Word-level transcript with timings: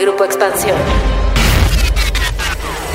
Grupo 0.00 0.24
Expansión. 0.24 0.76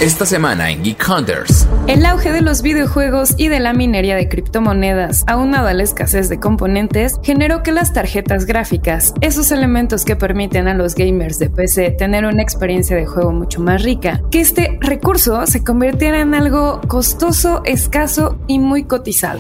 Esta 0.02 0.26
semana 0.26 0.72
en 0.72 0.84
Geek 0.84 1.08
Hunters. 1.08 1.68
El 1.86 2.04
auge 2.04 2.32
de 2.32 2.42
los 2.42 2.64
videojuegos 2.64 3.36
y 3.38 3.48
de 3.48 3.60
la 3.60 3.74
minería 3.74 4.16
de 4.16 4.28
criptomonedas, 4.28 5.24
aunada 5.28 5.70
a 5.70 5.74
la 5.76 5.84
escasez 5.84 6.30
de 6.30 6.40
componentes, 6.40 7.14
generó 7.22 7.62
que 7.62 7.72
las 7.72 7.94
tarjetas 7.94 8.46
gráficas, 8.46 9.14
esos 9.22 9.52
elementos 9.52 10.04
que 10.04 10.16
permiten 10.16 10.68
a 10.68 10.74
los 10.74 10.96
gamers 10.96 11.38
de 11.38 11.52
PC 11.52 11.92
tener 11.92 12.26
una 12.26 12.42
experiencia 12.42 12.96
de 12.96 13.06
juego 13.06 13.32
mucho 13.32 13.62
más 13.62 13.84
rica, 13.84 14.22
que 14.32 14.42
este 14.42 14.80
recurso 14.82 15.46
se 15.46 15.64
convirtiera 15.64 16.22
en 16.22 16.34
algo 16.34 16.82
costoso, 16.88 17.62
escaso 17.66 18.40
y 18.48 18.58
muy 18.58 18.84
cotizado. 18.84 19.40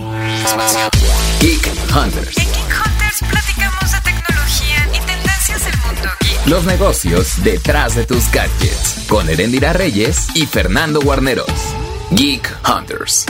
Geek 1.42 1.68
Hunters. 1.96 2.38
En 2.38 2.46
Geek 2.46 2.56
Hunters 2.56 2.65
Los 6.48 6.64
negocios 6.68 7.43
detrás 7.43 7.96
de 7.96 8.05
tus 8.05 8.31
gadgets. 8.31 9.08
Con 9.09 9.27
Erendira 9.31 9.73
Reyes 9.73 10.27
y 10.36 10.45
Fernando 10.45 11.02
Guarneros. 11.02 11.49
Geek 12.12 12.55
Hunters. 12.70 13.26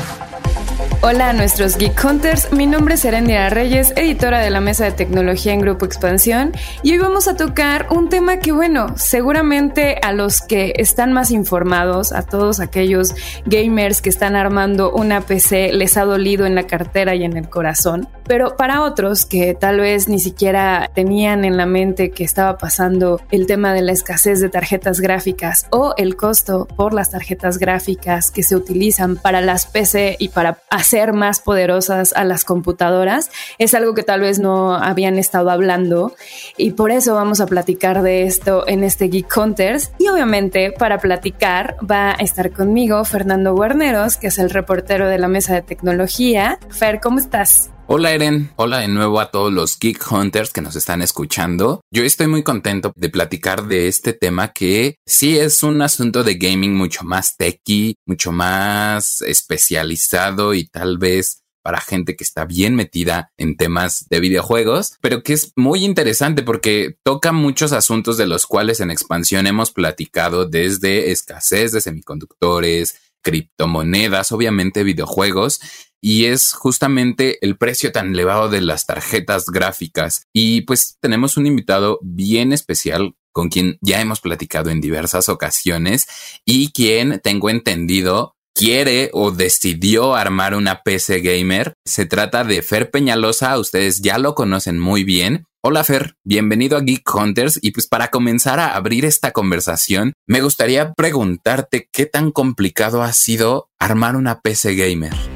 Hola 1.01 1.29
a 1.29 1.33
nuestros 1.33 1.77
Geek 1.77 2.03
Hunters, 2.03 2.51
mi 2.51 2.65
nombre 2.65 2.95
es 2.95 3.05
Erendira 3.05 3.49
Reyes, 3.49 3.93
editora 3.95 4.39
de 4.39 4.49
la 4.49 4.59
mesa 4.59 4.85
de 4.85 4.91
tecnología 4.91 5.53
en 5.53 5.61
Grupo 5.61 5.85
Expansión, 5.85 6.51
y 6.81 6.93
hoy 6.93 6.97
vamos 6.97 7.27
a 7.27 7.37
tocar 7.37 7.87
un 7.91 8.09
tema 8.09 8.39
que, 8.39 8.51
bueno, 8.51 8.87
seguramente 8.97 9.99
a 10.01 10.13
los 10.13 10.41
que 10.41 10.73
están 10.77 11.13
más 11.13 11.29
informados, 11.31 12.11
a 12.11 12.23
todos 12.23 12.59
aquellos 12.59 13.13
gamers 13.45 14.01
que 14.01 14.09
están 14.09 14.35
armando 14.35 14.91
una 14.91 15.21
PC, 15.21 15.73
les 15.73 15.95
ha 15.95 16.05
dolido 16.05 16.47
en 16.47 16.55
la 16.55 16.63
cartera 16.63 17.13
y 17.13 17.23
en 17.23 17.37
el 17.37 17.49
corazón, 17.49 18.09
pero 18.27 18.55
para 18.57 18.83
otros 18.83 19.25
que 19.25 19.53
tal 19.53 19.79
vez 19.79 20.07
ni 20.07 20.19
siquiera 20.19 20.89
tenían 20.93 21.45
en 21.45 21.57
la 21.57 21.65
mente 21.65 22.11
que 22.11 22.23
estaba 22.23 22.57
pasando 22.57 23.21
el 23.31 23.47
tema 23.47 23.73
de 23.73 23.81
la 23.81 23.91
escasez 23.91 24.39
de 24.41 24.49
tarjetas 24.49 24.99
gráficas 24.99 25.67
o 25.71 25.93
el 25.97 26.15
costo 26.15 26.67
por 26.75 26.93
las 26.93 27.11
tarjetas 27.11 27.57
gráficas 27.57 28.31
que 28.31 28.43
se 28.43 28.55
utilizan 28.55 29.15
para 29.15 29.41
las 29.41 29.65
PC 29.65 30.17
y 30.19 30.29
para 30.29 30.59
hacer 30.69 31.13
más 31.13 31.39
poderosas 31.39 32.13
a 32.13 32.23
las 32.23 32.43
computadoras, 32.43 33.31
es 33.57 33.73
algo 33.73 33.93
que 33.93 34.03
tal 34.03 34.21
vez 34.21 34.39
no 34.39 34.75
habían 34.75 35.17
estado 35.17 35.49
hablando 35.49 36.13
y 36.57 36.71
por 36.71 36.91
eso 36.91 37.13
vamos 37.15 37.41
a 37.41 37.45
platicar 37.45 38.01
de 38.01 38.23
esto 38.23 38.67
en 38.67 38.83
este 38.83 39.07
Geek 39.07 39.35
Hunters 39.35 39.91
y 39.99 40.07
obviamente 40.07 40.71
para 40.71 40.99
platicar 40.99 41.75
va 41.89 42.11
a 42.11 42.15
estar 42.15 42.51
conmigo 42.51 43.03
Fernando 43.05 43.53
Guarneros, 43.53 44.17
que 44.17 44.27
es 44.27 44.39
el 44.39 44.49
reportero 44.49 45.07
de 45.07 45.19
la 45.19 45.27
mesa 45.27 45.53
de 45.53 45.61
tecnología. 45.61 46.59
Fer, 46.69 46.99
¿cómo 46.99 47.19
estás? 47.19 47.69
Hola 47.87 48.13
Eren, 48.13 48.51
hola 48.55 48.79
de 48.79 48.87
nuevo 48.87 49.19
a 49.19 49.29
todos 49.29 49.53
los 49.53 49.77
Geek 49.77 50.11
Hunters 50.11 50.51
que 50.51 50.61
nos 50.61 50.75
están 50.75 51.03
escuchando. 51.03 51.81
Yo 51.91 52.03
estoy 52.03 52.25
muy 52.25 52.41
contento 52.41 52.91
de 52.95 53.09
platicar 53.09 53.67
de 53.67 53.87
este 53.87 54.13
tema 54.13 54.53
que 54.53 54.95
sí 55.05 55.37
es 55.37 55.61
un 55.61 55.83
asunto 55.83 56.23
de 56.23 56.33
gaming 56.33 56.73
mucho 56.73 57.03
más 57.03 57.37
techy, 57.37 57.93
mucho 58.07 58.31
más 58.31 59.21
especializado 59.21 60.55
y 60.55 60.65
tal 60.65 60.97
vez 60.97 61.43
para 61.61 61.79
gente 61.79 62.15
que 62.15 62.23
está 62.23 62.45
bien 62.45 62.75
metida 62.75 63.31
en 63.37 63.55
temas 63.55 64.07
de 64.09 64.19
videojuegos, 64.19 64.97
pero 64.99 65.21
que 65.21 65.33
es 65.33 65.51
muy 65.55 65.85
interesante 65.85 66.41
porque 66.41 66.97
toca 67.03 67.33
muchos 67.33 67.71
asuntos 67.71 68.17
de 68.17 68.25
los 68.25 68.47
cuales 68.47 68.79
en 68.79 68.89
expansión 68.89 69.45
hemos 69.45 69.71
platicado 69.71 70.47
desde 70.47 71.11
escasez 71.11 71.71
de 71.71 71.81
semiconductores, 71.81 72.95
criptomonedas, 73.21 74.31
obviamente 74.31 74.83
videojuegos, 74.83 75.59
y 76.01 76.25
es 76.25 76.53
justamente 76.53 77.37
el 77.45 77.57
precio 77.57 77.91
tan 77.91 78.13
elevado 78.13 78.49
de 78.49 78.61
las 78.61 78.85
tarjetas 78.85 79.45
gráficas. 79.45 80.23
Y 80.33 80.61
pues 80.61 80.97
tenemos 81.01 81.37
un 81.37 81.47
invitado 81.47 81.99
bien 82.01 82.53
especial 82.53 83.15
con 83.31 83.49
quien 83.49 83.77
ya 83.81 83.99
hemos 83.99 84.21
platicado 84.21 84.69
en 84.69 84.81
diversas 84.81 85.27
ocasiones 85.27 86.07
y 86.45 86.71
quien 86.71 87.19
tengo 87.21 87.49
entendido 87.49 88.35
quiere 88.55 89.09
o 89.13 89.31
decidió 89.31 90.15
armar 90.15 90.55
una 90.55 90.81
PC 90.83 91.19
gamer. 91.19 91.73
Se 91.85 92.05
trata 92.05 92.45
de 92.45 92.61
Fer 92.61 92.89
Peñalosa, 92.89 93.59
ustedes 93.59 94.01
ya 94.01 94.17
lo 94.17 94.33
conocen 94.33 94.79
muy 94.79 95.03
bien. 95.03 95.45
Hola 95.61 95.83
Fer, 95.83 96.15
bienvenido 96.23 96.77
a 96.77 96.81
Geek 96.81 97.13
Hunters 97.13 97.59
y 97.61 97.71
pues 97.71 97.87
para 97.87 98.09
comenzar 98.09 98.59
a 98.59 98.75
abrir 98.75 99.03
esta 99.03 99.31
conversación, 99.31 100.13
me 100.27 100.41
gustaría 100.41 100.93
preguntarte 100.93 101.89
qué 101.91 102.05
tan 102.05 102.31
complicado 102.31 103.01
ha 103.01 103.11
sido 103.13 103.67
armar 103.79 104.15
una 104.15 104.41
PC 104.41 104.75
gamer. 104.75 105.34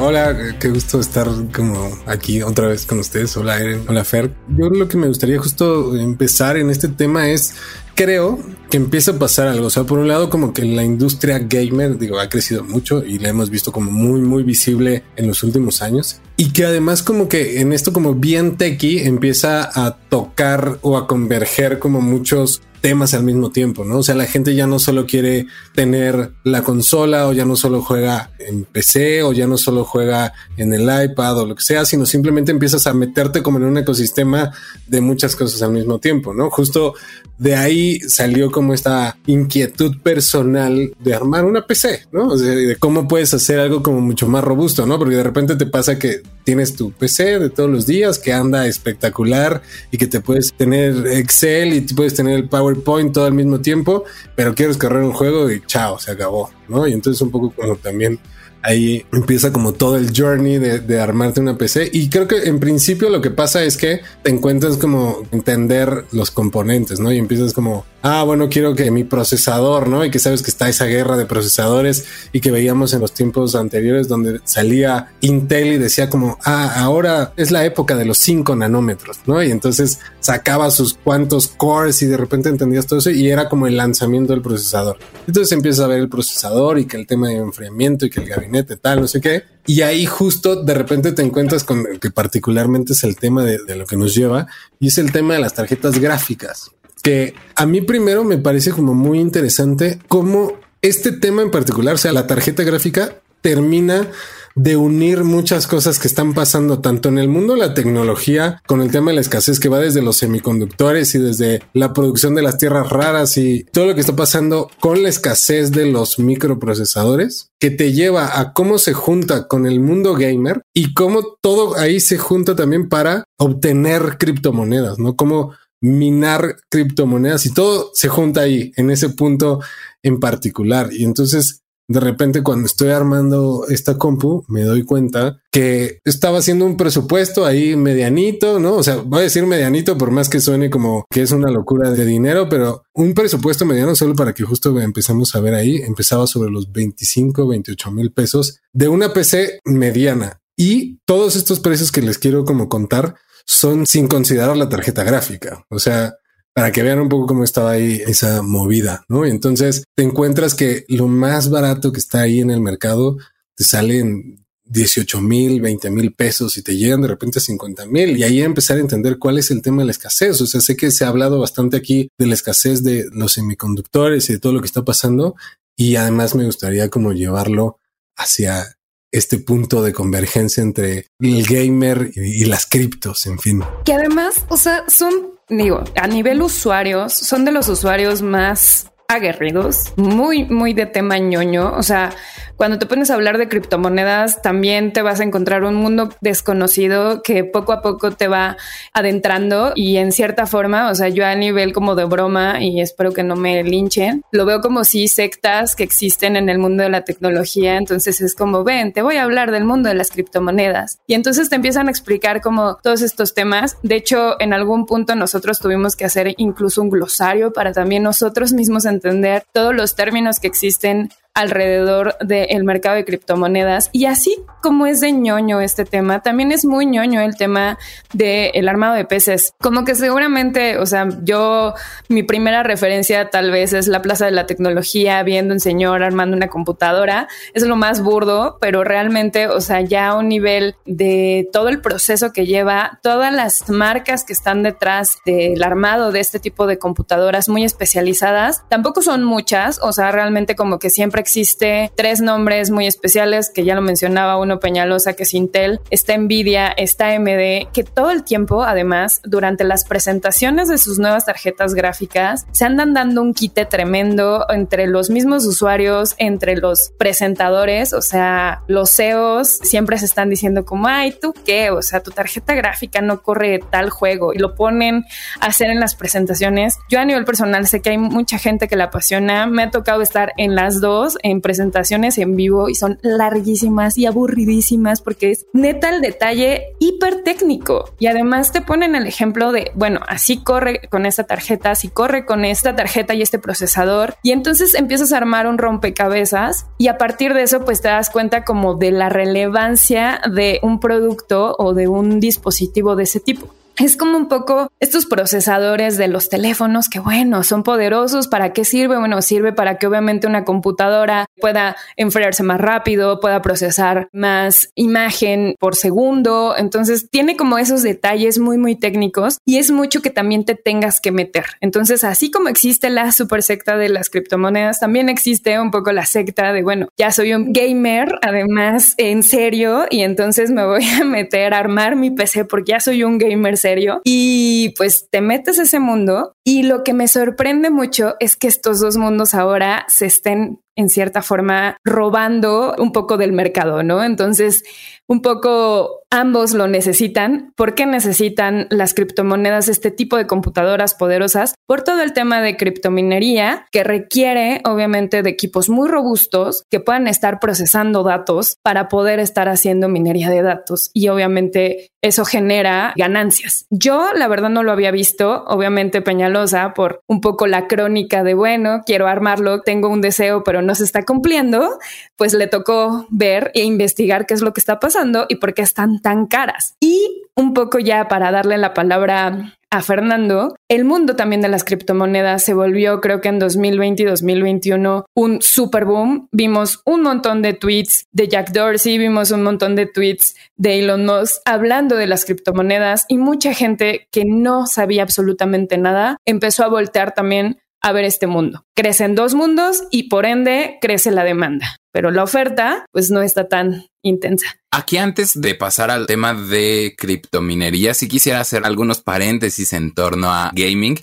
Hola, 0.00 0.54
qué 0.60 0.68
gusto 0.68 1.00
estar 1.00 1.26
como 1.52 1.90
aquí 2.06 2.40
otra 2.40 2.68
vez 2.68 2.86
con 2.86 3.00
ustedes. 3.00 3.36
Hola 3.36 3.58
Eren, 3.58 3.84
hola 3.88 4.04
Fer. 4.04 4.30
Yo 4.56 4.70
lo 4.70 4.86
que 4.86 4.96
me 4.96 5.08
gustaría 5.08 5.40
justo 5.40 5.96
empezar 5.96 6.56
en 6.56 6.70
este 6.70 6.86
tema 6.86 7.28
es, 7.28 7.56
creo 7.96 8.38
empieza 8.76 9.12
a 9.12 9.18
pasar 9.18 9.48
algo. 9.48 9.66
O 9.66 9.70
sea, 9.70 9.84
por 9.84 9.98
un 9.98 10.08
lado 10.08 10.28
como 10.28 10.52
que 10.52 10.64
la 10.64 10.84
industria 10.84 11.38
gamer, 11.38 11.98
digo, 11.98 12.20
ha 12.20 12.28
crecido 12.28 12.64
mucho 12.64 13.04
y 13.04 13.18
la 13.18 13.28
hemos 13.28 13.50
visto 13.50 13.72
como 13.72 13.90
muy, 13.90 14.20
muy 14.20 14.42
visible 14.42 15.04
en 15.16 15.26
los 15.26 15.42
últimos 15.42 15.82
años. 15.82 16.20
Y 16.36 16.52
que 16.52 16.64
además 16.64 17.02
como 17.02 17.28
que 17.28 17.60
en 17.60 17.72
esto 17.72 17.92
como 17.92 18.14
bien 18.14 18.56
techy 18.56 19.00
empieza 19.00 19.68
a 19.74 19.96
tocar 19.96 20.78
o 20.82 20.96
a 20.96 21.06
converger 21.06 21.78
como 21.78 22.00
muchos 22.00 22.60
temas 22.80 23.14
al 23.14 23.24
mismo 23.24 23.50
tiempo, 23.50 23.84
¿no? 23.84 23.98
O 23.98 24.02
sea, 24.02 24.14
la 24.14 24.26
gente 24.26 24.54
ya 24.54 24.66
no 24.66 24.78
solo 24.78 25.06
quiere 25.06 25.46
tener 25.74 26.32
la 26.44 26.62
consola 26.62 27.26
o 27.26 27.32
ya 27.32 27.44
no 27.44 27.56
solo 27.56 27.82
juega 27.82 28.30
en 28.38 28.64
PC 28.64 29.22
o 29.22 29.32
ya 29.32 29.46
no 29.46 29.58
solo 29.58 29.84
juega 29.84 30.32
en 30.56 30.72
el 30.72 30.82
iPad 30.82 31.38
o 31.38 31.46
lo 31.46 31.54
que 31.56 31.64
sea, 31.64 31.84
sino 31.84 32.06
simplemente 32.06 32.52
empiezas 32.52 32.86
a 32.86 32.94
meterte 32.94 33.42
como 33.42 33.58
en 33.58 33.64
un 33.64 33.78
ecosistema 33.78 34.52
de 34.86 35.00
muchas 35.00 35.34
cosas 35.34 35.60
al 35.62 35.72
mismo 35.72 35.98
tiempo, 35.98 36.34
¿no? 36.34 36.50
Justo 36.50 36.94
de 37.38 37.54
ahí 37.54 38.00
salió 38.00 38.50
como 38.58 38.74
esta 38.74 39.16
inquietud 39.26 39.98
personal 40.02 40.92
de 40.98 41.14
armar 41.14 41.44
una 41.44 41.64
PC, 41.64 42.08
¿no? 42.10 42.26
O 42.26 42.36
sea, 42.36 42.48
de 42.48 42.74
cómo 42.74 43.06
puedes 43.06 43.32
hacer 43.32 43.60
algo 43.60 43.84
como 43.84 44.00
mucho 44.00 44.26
más 44.26 44.42
robusto, 44.42 44.84
¿no? 44.84 44.98
Porque 44.98 45.14
de 45.14 45.22
repente 45.22 45.54
te 45.54 45.66
pasa 45.66 45.96
que 45.96 46.22
tienes 46.42 46.74
tu 46.74 46.90
PC 46.90 47.38
de 47.38 47.50
todos 47.50 47.70
los 47.70 47.86
días 47.86 48.18
que 48.18 48.32
anda 48.32 48.66
espectacular 48.66 49.62
y 49.92 49.96
que 49.96 50.08
te 50.08 50.20
puedes 50.20 50.52
tener 50.52 51.06
Excel 51.06 51.72
y 51.72 51.80
puedes 51.94 52.14
tener 52.14 52.34
el 52.34 52.48
PowerPoint 52.48 53.12
todo 53.12 53.26
al 53.26 53.34
mismo 53.34 53.60
tiempo, 53.60 54.02
pero 54.34 54.56
quieres 54.56 54.76
correr 54.76 55.04
un 55.04 55.12
juego 55.12 55.48
y 55.52 55.62
chao, 55.64 56.00
se 56.00 56.10
acabó, 56.10 56.50
¿no? 56.68 56.88
Y 56.88 56.94
entonces 56.94 57.22
un 57.22 57.30
poco 57.30 57.52
como 57.54 57.76
también 57.76 58.18
ahí 58.62 59.06
empieza 59.12 59.52
como 59.52 59.72
todo 59.72 59.96
el 59.96 60.12
journey 60.14 60.58
de, 60.58 60.80
de, 60.80 61.00
armarte 61.00 61.40
una 61.40 61.56
PC. 61.56 61.90
Y 61.92 62.08
creo 62.08 62.26
que 62.26 62.48
en 62.48 62.60
principio 62.60 63.08
lo 63.08 63.20
que 63.20 63.30
pasa 63.30 63.62
es 63.62 63.76
que 63.76 64.00
te 64.22 64.30
encuentras 64.30 64.76
como 64.76 65.22
entender 65.30 66.04
los 66.12 66.30
componentes, 66.30 67.00
¿no? 67.00 67.12
Y 67.12 67.18
empiezas 67.18 67.52
como, 67.52 67.84
ah, 68.02 68.22
bueno, 68.22 68.48
quiero 68.48 68.74
que 68.74 68.90
mi 68.90 69.04
procesador, 69.04 69.88
¿no? 69.88 70.04
Y 70.04 70.10
que 70.10 70.18
sabes 70.18 70.42
que 70.42 70.50
está 70.50 70.68
esa 70.68 70.86
guerra 70.86 71.16
de 71.16 71.26
procesadores 71.26 72.04
y 72.32 72.40
que 72.40 72.50
veíamos 72.50 72.92
en 72.92 73.00
los 73.00 73.12
tiempos 73.12 73.54
anteriores 73.54 74.08
donde 74.08 74.40
salía 74.44 75.12
Intel 75.20 75.72
y 75.74 75.78
decía 75.78 76.08
como, 76.08 76.38
ah, 76.44 76.74
ahora 76.76 77.32
es 77.36 77.50
la 77.50 77.64
época 77.64 77.96
de 77.96 78.04
los 78.04 78.18
5 78.18 78.56
nanómetros, 78.56 79.18
¿no? 79.26 79.42
Y 79.42 79.50
entonces 79.50 79.98
sacaba 80.20 80.70
sus 80.70 80.94
cuantos 80.94 81.48
cores 81.48 82.00
y 82.02 82.06
de 82.06 82.16
repente 82.16 82.48
entendías 82.48 82.86
todo 82.86 82.98
eso 82.98 83.10
y 83.10 83.28
era 83.28 83.48
como 83.48 83.66
el 83.66 83.76
lanzamiento 83.76 84.32
del 84.32 84.42
procesador. 84.42 84.98
Entonces 85.26 85.52
empiezas 85.52 85.84
a 85.84 85.88
ver 85.88 85.98
el 85.98 86.08
procesador 86.08 86.78
y 86.78 86.86
que 86.86 86.96
el 86.96 87.06
tema 87.06 87.28
de 87.28 87.36
enfriamiento 87.36 88.06
y 88.06 88.10
que 88.10 88.20
el 88.20 88.28
gabinete 88.28 88.76
tal, 88.76 89.00
no 89.00 89.08
sé 89.08 89.20
qué. 89.20 89.44
Y 89.66 89.82
ahí 89.82 90.06
justo 90.06 90.62
de 90.62 90.72
repente 90.72 91.12
te 91.12 91.22
encuentras 91.22 91.62
con 91.62 91.86
el 91.86 92.00
que 92.00 92.10
particularmente 92.10 92.94
es 92.94 93.04
el 93.04 93.16
tema 93.16 93.44
de, 93.44 93.58
de 93.66 93.76
lo 93.76 93.84
que 93.84 93.98
nos 93.98 94.14
lleva 94.14 94.46
y 94.80 94.88
es 94.88 94.96
el 94.96 95.12
tema 95.12 95.34
de 95.34 95.40
las 95.40 95.52
tarjetas 95.52 95.98
gráficas 95.98 96.70
que 97.08 97.32
a 97.56 97.64
mí 97.64 97.80
primero 97.80 98.22
me 98.22 98.36
parece 98.36 98.70
como 98.70 98.92
muy 98.92 99.18
interesante 99.18 99.98
cómo 100.08 100.52
este 100.82 101.10
tema 101.10 101.40
en 101.40 101.50
particular, 101.50 101.94
o 101.94 101.96
sea, 101.96 102.12
la 102.12 102.26
tarjeta 102.26 102.64
gráfica 102.64 103.22
termina 103.40 104.10
de 104.54 104.76
unir 104.76 105.24
muchas 105.24 105.66
cosas 105.66 105.98
que 105.98 106.06
están 106.06 106.34
pasando 106.34 106.80
tanto 106.80 107.08
en 107.08 107.16
el 107.16 107.30
mundo 107.30 107.54
de 107.54 107.60
la 107.60 107.72
tecnología 107.72 108.60
con 108.66 108.82
el 108.82 108.90
tema 108.90 109.10
de 109.10 109.14
la 109.14 109.20
escasez 109.22 109.58
que 109.58 109.70
va 109.70 109.78
desde 109.78 110.02
los 110.02 110.18
semiconductores 110.18 111.14
y 111.14 111.18
desde 111.18 111.62
la 111.72 111.94
producción 111.94 112.34
de 112.34 112.42
las 112.42 112.58
tierras 112.58 112.90
raras 112.90 113.38
y 113.38 113.64
todo 113.72 113.86
lo 113.86 113.94
que 113.94 114.02
está 114.02 114.14
pasando 114.14 114.68
con 114.78 115.02
la 115.02 115.08
escasez 115.08 115.70
de 115.70 115.86
los 115.86 116.18
microprocesadores 116.18 117.48
que 117.58 117.70
te 117.70 117.94
lleva 117.94 118.38
a 118.38 118.52
cómo 118.52 118.76
se 118.76 118.92
junta 118.92 119.48
con 119.48 119.66
el 119.66 119.80
mundo 119.80 120.12
gamer 120.12 120.60
y 120.74 120.92
cómo 120.92 121.38
todo 121.40 121.78
ahí 121.78 122.00
se 122.00 122.18
junta 122.18 122.54
también 122.54 122.90
para 122.90 123.24
obtener 123.38 124.18
criptomonedas, 124.18 124.98
¿no? 124.98 125.16
Como 125.16 125.54
minar 125.80 126.56
criptomonedas 126.70 127.46
y 127.46 127.52
todo 127.52 127.90
se 127.94 128.08
junta 128.08 128.42
ahí 128.42 128.72
en 128.76 128.90
ese 128.90 129.10
punto 129.10 129.60
en 130.02 130.20
particular. 130.20 130.90
Y 130.92 131.04
entonces 131.04 131.62
de 131.88 132.00
repente 132.00 132.42
cuando 132.42 132.66
estoy 132.66 132.90
armando 132.90 133.64
esta 133.68 133.96
compu 133.96 134.44
me 134.46 134.62
doy 134.62 134.84
cuenta 134.84 135.40
que 135.50 136.00
estaba 136.04 136.38
haciendo 136.38 136.66
un 136.66 136.76
presupuesto 136.76 137.46
ahí 137.46 137.76
medianito, 137.76 138.60
¿no? 138.60 138.74
O 138.74 138.82
sea, 138.82 138.96
voy 138.96 139.20
a 139.20 139.22
decir 139.22 139.46
medianito 139.46 139.96
por 139.96 140.10
más 140.10 140.28
que 140.28 140.40
suene 140.40 140.68
como 140.68 141.06
que 141.10 141.22
es 141.22 141.32
una 141.32 141.50
locura 141.50 141.90
de 141.90 142.04
dinero, 142.04 142.48
pero 142.48 142.82
un 142.92 143.14
presupuesto 143.14 143.64
mediano 143.64 143.96
solo 143.96 144.14
para 144.14 144.34
que 144.34 144.44
justo 144.44 144.78
empezamos 144.80 145.34
a 145.34 145.40
ver 145.40 145.54
ahí, 145.54 145.76
empezaba 145.76 146.26
sobre 146.26 146.50
los 146.50 146.70
25, 146.70 147.48
28 147.48 147.90
mil 147.90 148.12
pesos 148.12 148.60
de 148.72 148.88
una 148.88 149.14
PC 149.14 149.60
mediana. 149.64 150.40
Y 150.56 150.98
todos 151.06 151.36
estos 151.36 151.60
precios 151.60 151.92
que 151.92 152.02
les 152.02 152.18
quiero 152.18 152.44
como 152.44 152.68
contar 152.68 153.14
son 153.48 153.86
sin 153.86 154.06
considerar 154.08 154.56
la 154.58 154.68
tarjeta 154.68 155.02
gráfica. 155.02 155.64
O 155.70 155.78
sea, 155.78 156.14
para 156.52 156.70
que 156.70 156.82
vean 156.82 157.00
un 157.00 157.08
poco 157.08 157.26
cómo 157.26 157.44
estaba 157.44 157.70
ahí 157.70 158.02
esa 158.06 158.42
movida, 158.42 159.04
¿no? 159.08 159.26
Y 159.26 159.30
entonces 159.30 159.84
te 159.96 160.02
encuentras 160.02 160.54
que 160.54 160.84
lo 160.88 161.08
más 161.08 161.48
barato 161.48 161.90
que 161.90 161.98
está 161.98 162.20
ahí 162.20 162.40
en 162.40 162.50
el 162.50 162.60
mercado 162.60 163.16
te 163.56 163.64
salen 163.64 164.44
18 164.64 165.22
mil, 165.22 165.62
20 165.62 165.90
mil 165.90 166.12
pesos 166.12 166.58
y 166.58 166.62
te 166.62 166.76
llegan 166.76 167.00
de 167.00 167.08
repente 167.08 167.38
a 167.38 167.42
50 167.42 167.86
mil 167.86 168.18
y 168.18 168.22
ahí 168.22 168.42
empezar 168.42 168.76
a 168.76 168.80
entender 168.80 169.18
cuál 169.18 169.38
es 169.38 169.50
el 169.50 169.62
tema 169.62 169.80
de 169.80 169.86
la 169.86 169.92
escasez. 169.92 170.38
O 170.42 170.46
sea, 170.46 170.60
sé 170.60 170.76
que 170.76 170.90
se 170.90 171.06
ha 171.06 171.08
hablado 171.08 171.40
bastante 171.40 171.78
aquí 171.78 172.10
de 172.18 172.26
la 172.26 172.34
escasez 172.34 172.82
de 172.82 173.06
los 173.12 173.32
semiconductores 173.32 174.28
y 174.28 174.34
de 174.34 174.40
todo 174.40 174.52
lo 174.52 174.60
que 174.60 174.66
está 174.66 174.84
pasando 174.84 175.36
y 175.74 175.96
además 175.96 176.34
me 176.34 176.44
gustaría 176.44 176.90
como 176.90 177.12
llevarlo 177.12 177.78
hacia 178.14 178.77
este 179.10 179.38
punto 179.38 179.82
de 179.82 179.92
convergencia 179.92 180.62
entre 180.62 181.06
el 181.20 181.44
gamer 181.44 182.10
y, 182.14 182.44
las 182.44 182.66
criptos, 182.66 183.26
en 183.26 183.38
fin. 183.38 183.62
Que 183.84 183.94
además, 183.94 184.44
o 184.48 184.56
sea, 184.56 184.84
son, 184.88 185.32
digo, 185.48 185.82
a 185.96 186.06
nivel 186.06 186.42
usuarios, 186.42 187.12
son 187.12 187.44
de 187.44 187.52
los 187.52 187.68
usuarios 187.68 188.22
más 188.22 188.90
aguerridos, 189.08 189.94
muy, 189.96 190.44
muy 190.44 190.74
de 190.74 190.86
tema 190.86 191.18
ñoño. 191.18 191.72
O 191.74 191.82
sea, 191.82 192.10
cuando 192.58 192.78
te 192.80 192.86
pones 192.86 193.08
a 193.10 193.14
hablar 193.14 193.38
de 193.38 193.48
criptomonedas, 193.48 194.42
también 194.42 194.92
te 194.92 195.00
vas 195.00 195.20
a 195.20 195.22
encontrar 195.22 195.62
un 195.62 195.76
mundo 195.76 196.10
desconocido 196.20 197.22
que 197.22 197.44
poco 197.44 197.72
a 197.72 197.82
poco 197.82 198.10
te 198.10 198.26
va 198.26 198.56
adentrando 198.92 199.72
y 199.76 199.98
en 199.98 200.10
cierta 200.10 200.44
forma, 200.44 200.90
o 200.90 200.94
sea, 200.96 201.08
yo 201.08 201.24
a 201.24 201.36
nivel 201.36 201.72
como 201.72 201.94
de 201.94 202.04
broma 202.04 202.60
y 202.60 202.80
espero 202.80 203.12
que 203.12 203.22
no 203.22 203.36
me 203.36 203.62
linchen, 203.62 204.24
lo 204.32 204.44
veo 204.44 204.60
como 204.60 204.82
si 204.82 205.06
sectas 205.06 205.76
que 205.76 205.84
existen 205.84 206.34
en 206.34 206.48
el 206.48 206.58
mundo 206.58 206.82
de 206.82 206.88
la 206.88 207.04
tecnología. 207.04 207.76
Entonces 207.76 208.20
es 208.20 208.34
como, 208.34 208.64
ven, 208.64 208.92
te 208.92 209.02
voy 209.02 209.18
a 209.18 209.22
hablar 209.22 209.52
del 209.52 209.64
mundo 209.64 209.88
de 209.88 209.94
las 209.94 210.10
criptomonedas. 210.10 210.98
Y 211.06 211.14
entonces 211.14 211.48
te 211.48 211.54
empiezan 211.54 211.86
a 211.86 211.92
explicar 211.92 212.40
como 212.40 212.76
todos 212.82 213.02
estos 213.02 213.34
temas. 213.34 213.76
De 213.84 213.94
hecho, 213.94 214.34
en 214.40 214.52
algún 214.52 214.84
punto 214.84 215.14
nosotros 215.14 215.60
tuvimos 215.60 215.94
que 215.94 216.06
hacer 216.06 216.34
incluso 216.38 216.82
un 216.82 216.90
glosario 216.90 217.52
para 217.52 217.72
también 217.72 218.02
nosotros 218.02 218.52
mismos 218.52 218.84
entender 218.84 219.44
todos 219.52 219.76
los 219.76 219.94
términos 219.94 220.40
que 220.40 220.48
existen 220.48 221.10
alrededor 221.34 222.16
del 222.20 222.64
mercado 222.64 222.96
de 222.96 223.04
criptomonedas. 223.04 223.90
Y 223.92 224.06
así 224.06 224.36
como 224.60 224.86
es 224.86 225.00
de 225.00 225.12
ñoño 225.12 225.60
este 225.60 225.84
tema, 225.84 226.20
también 226.20 226.50
es 226.50 226.64
muy 226.64 226.84
ñoño 226.84 227.20
el 227.20 227.36
tema 227.36 227.78
del 228.12 228.68
armado 228.68 228.94
de 228.94 229.04
peces. 229.04 229.52
Como 229.60 229.84
que 229.84 229.94
seguramente, 229.94 230.78
o 230.78 230.86
sea, 230.86 231.08
yo, 231.22 231.74
mi 232.08 232.24
primera 232.24 232.64
referencia 232.64 233.30
tal 233.30 233.52
vez 233.52 233.72
es 233.72 233.86
la 233.86 234.02
Plaza 234.02 234.24
de 234.24 234.32
la 234.32 234.46
Tecnología, 234.46 235.22
viendo 235.22 235.54
un 235.54 235.60
señor 235.60 236.02
armando 236.02 236.36
una 236.36 236.48
computadora. 236.48 237.28
Es 237.54 237.62
lo 237.62 237.76
más 237.76 238.02
burdo, 238.02 238.58
pero 238.60 238.82
realmente, 238.82 239.46
o 239.46 239.60
sea, 239.60 239.80
ya 239.80 240.08
a 240.08 240.16
un 240.16 240.28
nivel 240.28 240.74
de 240.86 241.48
todo 241.52 241.68
el 241.68 241.80
proceso 241.80 242.32
que 242.32 242.46
lleva, 242.46 242.98
todas 243.02 243.32
las 243.32 243.70
marcas 243.70 244.24
que 244.24 244.32
están 244.32 244.64
detrás 244.64 245.18
del 245.24 245.62
armado 245.62 246.10
de 246.10 246.18
este 246.18 246.40
tipo 246.40 246.66
de 246.66 246.78
computadoras 246.78 247.48
muy 247.48 247.62
especializadas, 247.62 248.64
tampoco 248.68 249.02
son 249.02 249.22
muchas, 249.22 249.78
o 249.80 249.92
sea, 249.92 250.10
realmente 250.10 250.56
como 250.56 250.80
que 250.80 250.90
siempre 250.90 251.20
existe 251.28 251.92
tres 251.94 252.22
nombres 252.22 252.70
muy 252.70 252.86
especiales 252.86 253.50
que 253.54 253.62
ya 253.62 253.74
lo 253.74 253.82
mencionaba 253.82 254.38
uno 254.38 254.60
Peñalosa, 254.60 255.12
que 255.12 255.24
es 255.24 255.34
Intel, 255.34 255.78
está 255.90 256.16
Nvidia, 256.16 256.68
está 256.68 257.08
AMD, 257.08 257.70
que 257.70 257.84
todo 257.84 258.10
el 258.10 258.24
tiempo, 258.24 258.64
además, 258.64 259.20
durante 259.24 259.62
las 259.64 259.84
presentaciones 259.84 260.68
de 260.68 260.78
sus 260.78 260.98
nuevas 260.98 261.26
tarjetas 261.26 261.74
gráficas, 261.74 262.46
se 262.50 262.64
andan 262.64 262.94
dando 262.94 263.20
un 263.20 263.34
quite 263.34 263.66
tremendo 263.66 264.46
entre 264.48 264.86
los 264.86 265.10
mismos 265.10 265.44
usuarios, 265.44 266.14
entre 266.16 266.56
los 266.56 266.92
presentadores, 266.96 267.92
o 267.92 268.00
sea, 268.00 268.62
los 268.66 268.96
CEOs 268.96 269.58
siempre 269.62 269.98
se 269.98 270.06
están 270.06 270.30
diciendo 270.30 270.64
como, 270.64 270.88
ay, 270.88 271.14
¿tú 271.20 271.34
qué? 271.44 271.70
O 271.70 271.82
sea, 271.82 272.00
tu 272.00 272.10
tarjeta 272.10 272.54
gráfica 272.54 273.02
no 273.02 273.22
corre 273.22 273.60
tal 273.70 273.90
juego 273.90 274.32
y 274.32 274.38
lo 274.38 274.54
ponen 274.54 275.04
a 275.40 275.46
hacer 275.48 275.68
en 275.68 275.78
las 275.78 275.94
presentaciones. 275.94 276.78
Yo 276.88 277.00
a 277.00 277.04
nivel 277.04 277.26
personal 277.26 277.66
sé 277.66 277.82
que 277.82 277.90
hay 277.90 277.98
mucha 277.98 278.38
gente 278.38 278.66
que 278.66 278.76
la 278.76 278.84
apasiona, 278.84 279.46
me 279.46 279.64
ha 279.64 279.70
tocado 279.70 280.00
estar 280.00 280.32
en 280.38 280.54
las 280.54 280.80
dos 280.80 281.07
en 281.22 281.40
presentaciones 281.40 282.18
en 282.18 282.36
vivo 282.36 282.68
y 282.68 282.74
son 282.74 282.98
larguísimas 283.02 283.96
y 283.96 284.06
aburridísimas 284.06 285.00
porque 285.00 285.30
es 285.30 285.46
neta 285.52 285.88
el 285.90 286.00
detalle 286.00 286.74
hiper 286.78 287.22
técnico. 287.22 287.90
Y 287.98 288.06
además 288.06 288.52
te 288.52 288.60
ponen 288.60 288.94
el 288.94 289.06
ejemplo 289.06 289.52
de, 289.52 289.70
bueno, 289.74 290.00
así 290.08 290.42
corre 290.42 290.88
con 290.90 291.06
esta 291.06 291.24
tarjeta, 291.24 291.70
así 291.70 291.88
corre 291.88 292.24
con 292.24 292.44
esta 292.44 292.76
tarjeta 292.76 293.14
y 293.14 293.22
este 293.22 293.38
procesador. 293.38 294.16
Y 294.22 294.32
entonces 294.32 294.74
empiezas 294.74 295.12
a 295.12 295.18
armar 295.18 295.46
un 295.46 295.58
rompecabezas 295.58 296.66
y 296.78 296.88
a 296.88 296.98
partir 296.98 297.34
de 297.34 297.42
eso 297.42 297.64
pues 297.64 297.80
te 297.80 297.88
das 297.88 298.10
cuenta 298.10 298.44
como 298.44 298.74
de 298.74 298.90
la 298.90 299.08
relevancia 299.08 300.20
de 300.32 300.60
un 300.62 300.80
producto 300.80 301.54
o 301.58 301.74
de 301.74 301.88
un 301.88 302.20
dispositivo 302.20 302.96
de 302.96 303.04
ese 303.04 303.20
tipo 303.20 303.48
es 303.78 303.96
como 303.96 304.16
un 304.16 304.28
poco 304.28 304.72
estos 304.80 305.06
procesadores 305.06 305.96
de 305.96 306.08
los 306.08 306.28
teléfonos 306.28 306.88
que, 306.88 306.98
bueno, 306.98 307.42
son 307.42 307.62
poderosos. 307.62 308.28
¿Para 308.28 308.52
qué 308.52 308.64
sirve? 308.64 308.98
Bueno, 308.98 309.22
sirve 309.22 309.52
para 309.52 309.78
que 309.78 309.86
obviamente 309.86 310.26
una 310.26 310.44
computadora 310.44 311.26
pueda 311.40 311.76
enfriarse 311.96 312.42
más 312.42 312.60
rápido, 312.60 313.20
pueda 313.20 313.42
procesar 313.42 314.08
más 314.12 314.70
imagen 314.74 315.54
por 315.58 315.76
segundo. 315.76 316.54
Entonces, 316.56 317.08
tiene 317.10 317.36
como 317.36 317.58
esos 317.58 317.82
detalles 317.82 318.38
muy, 318.38 318.58
muy 318.58 318.76
técnicos 318.76 319.38
y 319.44 319.58
es 319.58 319.70
mucho 319.70 320.02
que 320.02 320.10
también 320.10 320.44
te 320.44 320.54
tengas 320.54 321.00
que 321.00 321.12
meter. 321.12 321.44
Entonces, 321.60 322.04
así 322.04 322.30
como 322.30 322.48
existe 322.48 322.90
la 322.90 323.12
super 323.12 323.42
secta 323.42 323.76
de 323.76 323.88
las 323.88 324.10
criptomonedas, 324.10 324.80
también 324.80 325.08
existe 325.08 325.58
un 325.60 325.70
poco 325.70 325.92
la 325.92 326.06
secta 326.06 326.52
de, 326.52 326.62
bueno, 326.62 326.88
ya 326.96 327.10
soy 327.10 327.34
un 327.34 327.52
gamer, 327.52 328.18
además, 328.22 328.94
en 328.96 329.22
serio, 329.22 329.86
y 329.90 330.02
entonces 330.02 330.50
me 330.50 330.64
voy 330.64 330.84
a 331.00 331.04
meter 331.04 331.54
a 331.54 331.58
armar 331.58 331.96
mi 331.96 332.10
PC 332.10 332.44
porque 332.44 332.72
ya 332.72 332.80
soy 332.80 333.04
un 333.04 333.18
gamer 333.18 333.56
y 334.04 334.74
pues 334.76 335.08
te 335.10 335.20
metes 335.20 335.58
a 335.58 335.62
ese 335.62 335.80
mundo 335.80 336.32
y 336.44 336.62
lo 336.62 336.82
que 336.84 336.94
me 336.94 337.08
sorprende 337.08 337.70
mucho 337.70 338.16
es 338.20 338.36
que 338.36 338.48
estos 338.48 338.80
dos 338.80 338.96
mundos 338.96 339.34
ahora 339.34 339.84
se 339.88 340.06
estén 340.06 340.60
en 340.76 340.88
cierta 340.88 341.22
forma 341.22 341.76
robando 341.84 342.74
un 342.78 342.92
poco 342.92 343.16
del 343.16 343.32
mercado, 343.32 343.82
¿no? 343.82 344.04
Entonces, 344.04 344.62
un 345.08 345.22
poco 345.22 346.02
ambos 346.10 346.52
lo 346.52 346.68
necesitan. 346.68 347.52
¿Por 347.56 347.74
qué 347.74 347.86
necesitan 347.86 348.66
las 348.70 348.94
criptomonedas 348.94 349.68
este 349.68 349.90
tipo 349.90 350.16
de 350.16 350.26
computadoras 350.26 350.94
poderosas? 350.94 351.54
Por 351.66 351.82
todo 351.82 352.02
el 352.02 352.12
tema 352.12 352.40
de 352.40 352.56
criptominería 352.56 353.66
que 353.72 353.84
requiere 353.84 354.60
obviamente 354.64 355.22
de 355.22 355.30
equipos 355.30 355.68
muy 355.68 355.88
robustos 355.88 356.64
que 356.70 356.80
puedan 356.80 357.08
estar 357.08 357.40
procesando 357.40 358.02
datos 358.02 358.56
para 358.62 358.88
poder 358.88 359.18
estar 359.18 359.48
haciendo 359.48 359.88
minería 359.88 360.30
de 360.30 360.42
datos 360.42 360.90
y 360.92 361.08
obviamente 361.08 361.90
eso 362.00 362.24
genera 362.24 362.92
ganancias. 362.96 363.66
Yo 363.70 364.12
la 364.14 364.28
verdad 364.28 364.50
no 364.50 364.62
lo 364.62 364.72
había 364.72 364.90
visto, 364.90 365.44
obviamente 365.46 366.00
Peñalosa 366.00 366.74
por 366.74 367.00
un 367.06 367.20
poco 367.20 367.46
la 367.46 367.66
crónica 367.66 368.22
de 368.22 368.34
bueno, 368.34 368.82
quiero 368.86 369.08
armarlo, 369.08 369.62
tengo 369.62 369.88
un 369.88 370.00
deseo 370.00 370.44
pero 370.44 370.62
no 370.62 370.74
se 370.74 370.84
está 370.84 371.04
cumpliendo, 371.04 371.78
pues 372.16 372.34
le 372.34 372.46
tocó 372.46 373.06
ver 373.10 373.50
e 373.54 373.64
investigar 373.64 374.26
qué 374.26 374.34
es 374.34 374.42
lo 374.42 374.52
que 374.52 374.60
está 374.60 374.78
pasando 374.80 374.97
y 375.28 375.36
por 375.36 375.54
qué 375.54 375.62
están 375.62 376.00
tan 376.00 376.26
caras. 376.26 376.74
Y 376.80 377.22
un 377.36 377.54
poco 377.54 377.78
ya 377.78 378.08
para 378.08 378.32
darle 378.32 378.58
la 378.58 378.74
palabra 378.74 379.54
a 379.70 379.82
Fernando, 379.82 380.56
el 380.68 380.84
mundo 380.84 381.14
también 381.14 381.40
de 381.42 381.48
las 381.48 381.62
criptomonedas 381.62 382.42
se 382.42 382.54
volvió, 382.54 383.00
creo 383.00 383.20
que 383.20 383.28
en 383.28 383.38
2020 383.38 384.02
y 384.02 384.06
2021, 384.06 385.04
un 385.14 385.42
super 385.42 385.84
boom. 385.84 386.28
Vimos 386.32 386.80
un 386.84 387.02
montón 387.02 387.42
de 387.42 387.52
tweets 387.52 388.06
de 388.12 388.28
Jack 388.28 388.50
Dorsey, 388.50 388.98
vimos 388.98 389.30
un 389.30 389.42
montón 389.42 389.76
de 389.76 389.86
tweets 389.86 390.36
de 390.56 390.80
Elon 390.80 391.04
Musk 391.04 391.42
hablando 391.44 391.96
de 391.96 392.06
las 392.06 392.24
criptomonedas 392.24 393.04
y 393.08 393.18
mucha 393.18 393.52
gente 393.52 394.08
que 394.10 394.24
no 394.24 394.66
sabía 394.66 395.02
absolutamente 395.02 395.78
nada 395.78 396.16
empezó 396.24 396.64
a 396.64 396.68
voltear 396.68 397.12
también 397.12 397.58
a 397.80 397.92
ver 397.92 398.04
este 398.04 398.26
mundo. 398.26 398.64
Crecen 398.74 399.14
dos 399.14 399.34
mundos 399.34 399.84
y 399.90 400.08
por 400.08 400.26
ende 400.26 400.78
crece 400.80 401.10
la 401.10 401.24
demanda, 401.24 401.76
pero 401.98 402.12
la 402.12 402.22
oferta 402.22 402.86
pues 402.92 403.10
no 403.10 403.22
está 403.22 403.48
tan 403.48 403.88
intensa. 404.02 404.46
Aquí 404.70 404.98
antes 404.98 405.32
de 405.40 405.56
pasar 405.56 405.90
al 405.90 406.06
tema 406.06 406.32
de 406.32 406.94
criptominería, 406.96 407.92
sí 407.92 408.06
quisiera 408.06 408.38
hacer 408.38 408.64
algunos 408.64 409.00
paréntesis 409.00 409.72
en 409.72 409.92
torno 409.92 410.30
a 410.30 410.52
gaming 410.54 410.96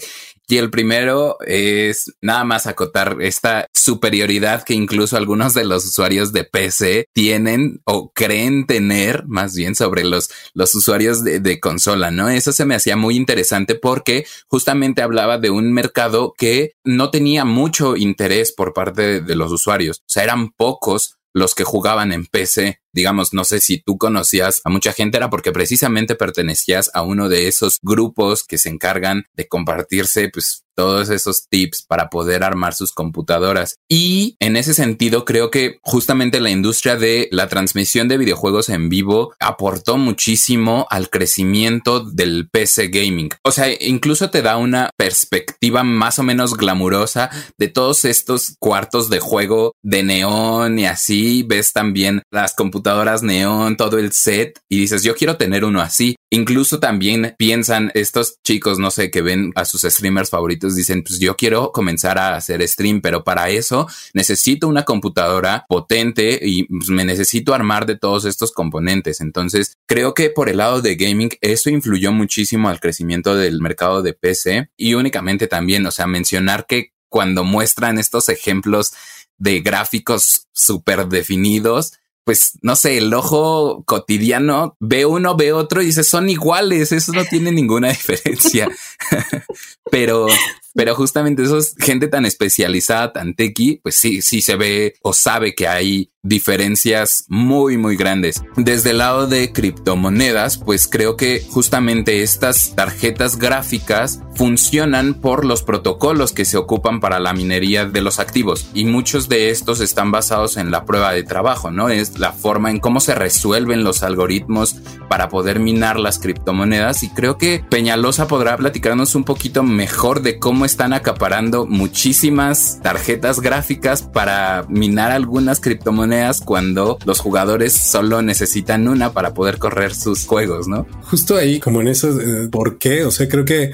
y 0.47 0.57
el 0.57 0.69
primero 0.69 1.37
es 1.45 2.13
nada 2.21 2.43
más 2.43 2.67
acotar 2.67 3.17
esta 3.21 3.67
superioridad 3.73 4.63
que 4.63 4.73
incluso 4.73 5.17
algunos 5.17 5.53
de 5.53 5.65
los 5.65 5.85
usuarios 5.85 6.33
de 6.33 6.43
PC 6.43 7.07
tienen 7.13 7.81
o 7.85 8.11
creen 8.13 8.65
tener 8.65 9.25
más 9.27 9.55
bien 9.55 9.75
sobre 9.75 10.03
los, 10.03 10.29
los 10.53 10.73
usuarios 10.75 11.23
de, 11.23 11.59
consola, 11.59 12.11
¿no? 12.11 12.29
Eso 12.29 12.51
se 12.51 12.65
me 12.65 12.75
hacía 12.75 12.97
muy 12.97 13.15
interesante 13.15 13.75
porque 13.75 14.25
justamente 14.47 15.01
hablaba 15.01 15.37
de 15.37 15.49
un 15.49 15.71
mercado 15.71 16.33
que 16.37 16.73
no 16.83 17.11
tenía 17.11 17.45
mucho 17.45 17.95
interés 17.95 18.51
por 18.51 18.73
parte 18.73 19.21
de 19.21 19.35
los 19.35 19.51
usuarios. 19.51 19.99
O 19.99 20.09
sea, 20.09 20.23
eran 20.23 20.51
pocos 20.51 21.17
los 21.33 21.53
que 21.53 21.63
jugaban 21.63 22.11
en 22.11 22.25
PC 22.25 22.79
digamos, 22.95 23.33
no 23.33 23.43
sé 23.43 23.59
si 23.59 23.77
tú 23.77 23.97
conocías 23.97 24.61
a 24.63 24.69
mucha 24.69 24.93
gente, 24.93 25.17
era 25.17 25.29
porque 25.29 25.51
precisamente 25.51 26.15
pertenecías 26.15 26.89
a 26.93 27.01
uno 27.03 27.29
de 27.29 27.47
esos 27.47 27.79
grupos 27.81 28.43
que 28.43 28.57
se 28.57 28.69
encargan 28.69 29.25
de 29.35 29.47
compartirse, 29.47 30.29
pues, 30.29 30.65
todos 30.75 31.09
esos 31.09 31.47
tips 31.49 31.85
para 31.87 32.09
poder 32.09 32.43
armar 32.43 32.73
sus 32.75 32.91
computadoras. 32.91 33.77
Y 33.89 34.35
en 34.39 34.57
ese 34.57 34.73
sentido, 34.73 35.25
creo 35.25 35.49
que 35.49 35.79
justamente 35.81 36.39
la 36.41 36.49
industria 36.49 36.97
de 36.97 37.29
la 37.31 37.47
transmisión 37.47 38.07
de 38.07 38.17
videojuegos 38.17 38.69
en 38.69 38.89
vivo 38.89 39.33
aportó 39.39 39.97
muchísimo 39.97 40.85
al 40.89 41.09
crecimiento 41.09 42.01
del 42.01 42.49
PC 42.51 42.89
gaming. 42.89 43.29
O 43.43 43.51
sea, 43.51 43.67
incluso 43.79 44.29
te 44.29 44.41
da 44.41 44.57
una 44.57 44.89
perspectiva 44.97 45.83
más 45.83 46.19
o 46.19 46.23
menos 46.23 46.55
glamurosa 46.55 47.29
de 47.57 47.69
todos 47.69 48.05
estos 48.05 48.55
cuartos 48.59 49.09
de 49.09 49.19
juego 49.19 49.73
de 49.81 50.03
neón 50.03 50.77
y 50.77 50.85
así. 50.85 51.43
Ves 51.43 51.71
también 51.71 52.21
las 52.31 52.53
computadoras 52.53 52.84
neón, 53.21 53.77
todo 53.77 53.97
el 53.97 54.11
set 54.11 54.59
y 54.69 54.79
dices, 54.79 55.03
yo 55.03 55.15
quiero 55.15 55.37
tener 55.37 55.65
uno 55.65 55.81
así. 55.81 56.15
Incluso 56.31 56.79
también 56.79 57.35
piensan 57.37 57.91
estos 57.93 58.37
chicos, 58.43 58.79
no 58.79 58.91
sé, 58.91 59.09
que 59.09 59.21
ven 59.21 59.51
a 59.55 59.63
sus 59.63 59.81
streamers 59.81 60.29
favoritos, 60.29 60.75
dicen, 60.75 61.03
pues 61.03 61.19
yo 61.19 61.35
quiero 61.35 61.71
comenzar 61.71 62.17
a 62.17 62.35
hacer 62.35 62.67
stream, 62.67 63.01
pero 63.01 63.23
para 63.23 63.49
eso 63.49 63.87
necesito 64.13 64.67
una 64.67 64.83
computadora 64.83 65.65
potente 65.69 66.39
y 66.41 66.63
pues, 66.65 66.89
me 66.89 67.05
necesito 67.05 67.53
armar 67.53 67.85
de 67.85 67.97
todos 67.97 68.25
estos 68.25 68.51
componentes. 68.51 69.21
Entonces, 69.21 69.73
creo 69.87 70.13
que 70.13 70.29
por 70.29 70.49
el 70.49 70.57
lado 70.57 70.81
de 70.81 70.95
gaming, 70.95 71.31
eso 71.41 71.69
influyó 71.69 72.11
muchísimo 72.11 72.69
al 72.69 72.79
crecimiento 72.79 73.35
del 73.35 73.61
mercado 73.61 74.01
de 74.01 74.13
PC 74.13 74.69
y 74.77 74.95
únicamente 74.95 75.47
también, 75.47 75.85
o 75.85 75.91
sea, 75.91 76.07
mencionar 76.07 76.65
que 76.67 76.91
cuando 77.09 77.43
muestran 77.43 77.97
estos 77.97 78.29
ejemplos 78.29 78.91
de 79.37 79.61
gráficos 79.61 80.47
súper 80.53 81.07
definidos, 81.07 81.93
pues 82.25 82.57
no 82.63 82.75
sé, 82.75 82.97
el 82.97 83.13
ojo 83.13 83.83
cotidiano 83.85 84.75
ve 84.79 85.05
uno, 85.05 85.37
ve 85.37 85.53
otro 85.53 85.81
y 85.81 85.85
dice 85.85 86.03
son 86.03 86.27
iguales, 86.27 86.91
eso 86.91 87.13
no 87.13 87.23
tiene 87.23 87.51
ninguna 87.51 87.89
diferencia. 87.89 88.67
pero, 89.91 90.27
pero 90.75 90.93
justamente 90.93 91.43
eso 91.43 91.57
es 91.57 91.75
gente 91.79 92.07
tan 92.07 92.25
especializada, 92.25 93.13
tan 93.13 93.33
tequi, 93.33 93.79
pues 93.81 93.95
sí, 93.95 94.21
sí 94.21 94.41
se 94.41 94.55
ve 94.57 94.93
o 95.01 95.13
sabe 95.13 95.55
que 95.55 95.67
hay 95.67 96.11
diferencias 96.25 97.25
muy 97.29 97.77
muy 97.77 97.95
grandes. 97.95 98.43
Desde 98.57 98.89
el 98.89 98.97
lado 98.97 99.27
de 99.27 99.53
criptomonedas, 99.53 100.57
pues 100.57 100.87
creo 100.87 101.15
que 101.15 101.45
justamente 101.49 102.23
estas 102.23 102.75
tarjetas 102.75 103.37
gráficas 103.37 104.19
funcionan 104.35 105.13
por 105.13 105.45
los 105.45 105.63
protocolos 105.63 106.33
que 106.33 106.43
se 106.43 106.57
ocupan 106.57 106.99
para 106.99 107.19
la 107.19 107.33
minería 107.33 107.85
de 107.85 108.01
los 108.01 108.19
activos 108.19 108.69
y 108.73 108.85
muchos 108.85 109.29
de 109.29 109.49
estos 109.49 109.79
están 109.79 110.11
basados 110.11 110.57
en 110.57 110.71
la 110.71 110.83
prueba 110.83 111.13
de 111.13 111.23
trabajo, 111.23 111.71
¿no? 111.71 111.89
Es 111.89 112.19
la 112.19 112.33
forma 112.33 112.71
en 112.71 112.79
cómo 112.79 112.99
se 112.99 113.15
resuelven 113.15 113.83
los 113.83 114.03
algoritmos 114.03 114.75
para 115.07 115.29
poder 115.29 115.59
minar 115.59 115.99
las 115.99 116.19
criptomonedas 116.19 117.03
y 117.03 117.09
creo 117.09 117.37
que 117.37 117.63
Peñalosa 117.69 118.27
podrá 118.27 118.57
platicarnos 118.57 119.15
un 119.15 119.23
poquito 119.23 119.63
mejor 119.63 120.21
de 120.21 120.39
cómo 120.39 120.64
están 120.65 120.93
acaparando 120.93 121.65
muchísimas 121.65 122.79
tarjetas 122.81 123.39
gráficas 123.39 124.01
para 124.01 124.65
minar 124.69 125.11
algunas 125.11 125.59
criptomonedas 125.59 126.41
cuando 126.41 126.97
los 127.05 127.19
jugadores 127.19 127.73
solo 127.73 128.21
necesitan 128.21 128.87
una 128.87 129.13
para 129.13 129.33
poder 129.33 129.57
correr 129.57 129.93
sus 129.93 130.25
juegos, 130.25 130.67
¿no? 130.67 130.85
Justo 131.03 131.37
ahí, 131.37 131.59
como 131.59 131.81
en 131.81 131.87
eso, 131.89 132.09
eh, 132.19 132.47
¿por 132.51 132.77
qué? 132.77 133.03
O 133.03 133.11
sea, 133.11 133.27
creo 133.29 133.45
que 133.45 133.71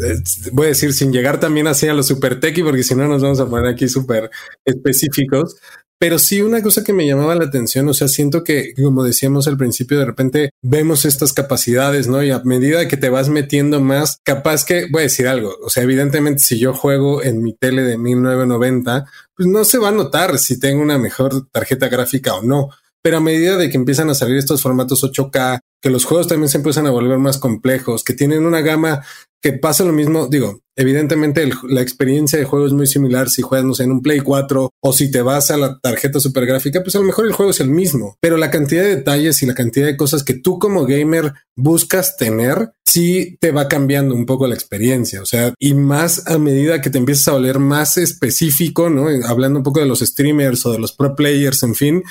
eh, 0.00 0.22
voy 0.52 0.66
a 0.66 0.68
decir 0.68 0.92
sin 0.92 1.12
llegar 1.12 1.38
también 1.38 1.66
así 1.66 1.86
a 1.86 1.94
lo 1.94 2.02
super 2.02 2.40
techy, 2.40 2.62
porque 2.62 2.82
si 2.82 2.94
no 2.94 3.06
nos 3.06 3.22
vamos 3.22 3.40
a 3.40 3.46
poner 3.46 3.66
aquí 3.66 3.88
súper 3.88 4.30
específicos, 4.64 5.56
pero 5.98 6.18
sí 6.18 6.42
una 6.42 6.62
cosa 6.62 6.84
que 6.84 6.92
me 6.92 7.06
llamaba 7.06 7.34
la 7.34 7.44
atención, 7.44 7.88
o 7.88 7.94
sea, 7.94 8.08
siento 8.08 8.44
que, 8.44 8.74
como 8.74 9.04
decíamos 9.04 9.46
al 9.48 9.56
principio, 9.56 9.98
de 9.98 10.04
repente 10.04 10.50
vemos 10.62 11.04
estas 11.04 11.32
capacidades, 11.32 12.08
¿no? 12.08 12.22
Y 12.22 12.30
a 12.30 12.40
medida 12.40 12.88
que 12.88 12.96
te 12.96 13.08
vas 13.08 13.28
metiendo 13.28 13.80
más, 13.80 14.18
capaz 14.24 14.64
que, 14.64 14.86
voy 14.90 15.00
a 15.00 15.04
decir 15.04 15.28
algo, 15.28 15.54
o 15.62 15.70
sea, 15.70 15.82
evidentemente 15.82 16.42
si 16.42 16.58
yo 16.58 16.74
juego 16.74 17.22
en 17.22 17.42
mi 17.42 17.54
tele 17.54 17.82
de 17.82 17.96
1990, 17.96 19.06
pues 19.36 19.48
no 19.48 19.64
se 19.64 19.78
va 19.78 19.88
a 19.88 19.92
notar 19.92 20.38
si 20.38 20.58
tengo 20.58 20.82
una 20.82 20.98
mejor 20.98 21.48
tarjeta 21.50 21.88
gráfica 21.88 22.34
o 22.34 22.42
no. 22.42 22.70
Pero 23.02 23.18
a 23.18 23.20
medida 23.20 23.58
de 23.58 23.68
que 23.68 23.76
empiezan 23.76 24.08
a 24.08 24.14
salir 24.14 24.38
estos 24.38 24.62
formatos 24.62 25.04
8K, 25.04 25.60
que 25.84 25.90
los 25.90 26.06
juegos 26.06 26.28
también 26.28 26.48
se 26.48 26.56
empiezan 26.56 26.86
a 26.86 26.90
volver 26.90 27.18
más 27.18 27.36
complejos, 27.36 28.04
que 28.04 28.14
tienen 28.14 28.46
una 28.46 28.62
gama 28.62 29.04
que 29.42 29.52
pasa 29.52 29.84
lo 29.84 29.92
mismo, 29.92 30.28
digo, 30.28 30.62
evidentemente 30.74 31.46
la 31.68 31.82
experiencia 31.82 32.38
de 32.38 32.46
juego 32.46 32.64
es 32.66 32.72
muy 32.72 32.86
similar 32.86 33.28
si 33.28 33.42
juegas, 33.42 33.66
no 33.66 33.74
sé, 33.74 33.84
en 33.84 33.90
un 33.90 34.00
Play 34.00 34.20
4 34.20 34.70
o 34.80 34.92
si 34.94 35.10
te 35.10 35.20
vas 35.20 35.50
a 35.50 35.58
la 35.58 35.78
tarjeta 35.80 36.20
super 36.20 36.46
gráfica, 36.46 36.82
pues 36.82 36.96
a 36.96 37.00
lo 37.00 37.04
mejor 37.04 37.26
el 37.26 37.34
juego 37.34 37.50
es 37.50 37.60
el 37.60 37.68
mismo, 37.68 38.16
pero 38.20 38.38
la 38.38 38.50
cantidad 38.50 38.82
de 38.82 38.96
detalles 38.96 39.42
y 39.42 39.46
la 39.46 39.52
cantidad 39.52 39.84
de 39.84 39.98
cosas 39.98 40.24
que 40.24 40.32
tú 40.32 40.58
como 40.58 40.86
gamer 40.86 41.34
buscas 41.54 42.16
tener, 42.16 42.72
sí 42.86 43.36
te 43.38 43.52
va 43.52 43.68
cambiando 43.68 44.14
un 44.14 44.24
poco 44.24 44.46
la 44.46 44.54
experiencia, 44.54 45.20
o 45.20 45.26
sea, 45.26 45.52
y 45.58 45.74
más 45.74 46.26
a 46.26 46.38
medida 46.38 46.80
que 46.80 46.88
te 46.88 46.96
empiezas 46.96 47.28
a 47.28 47.32
volver 47.32 47.58
más 47.58 47.98
específico, 47.98 48.88
¿no? 48.88 49.08
Hablando 49.26 49.58
un 49.58 49.64
poco 49.64 49.80
de 49.80 49.86
los 49.86 50.00
streamers 50.00 50.64
o 50.64 50.72
de 50.72 50.78
los 50.78 50.92
pro 50.92 51.14
players, 51.14 51.62
en 51.62 51.74
fin, 51.74 52.02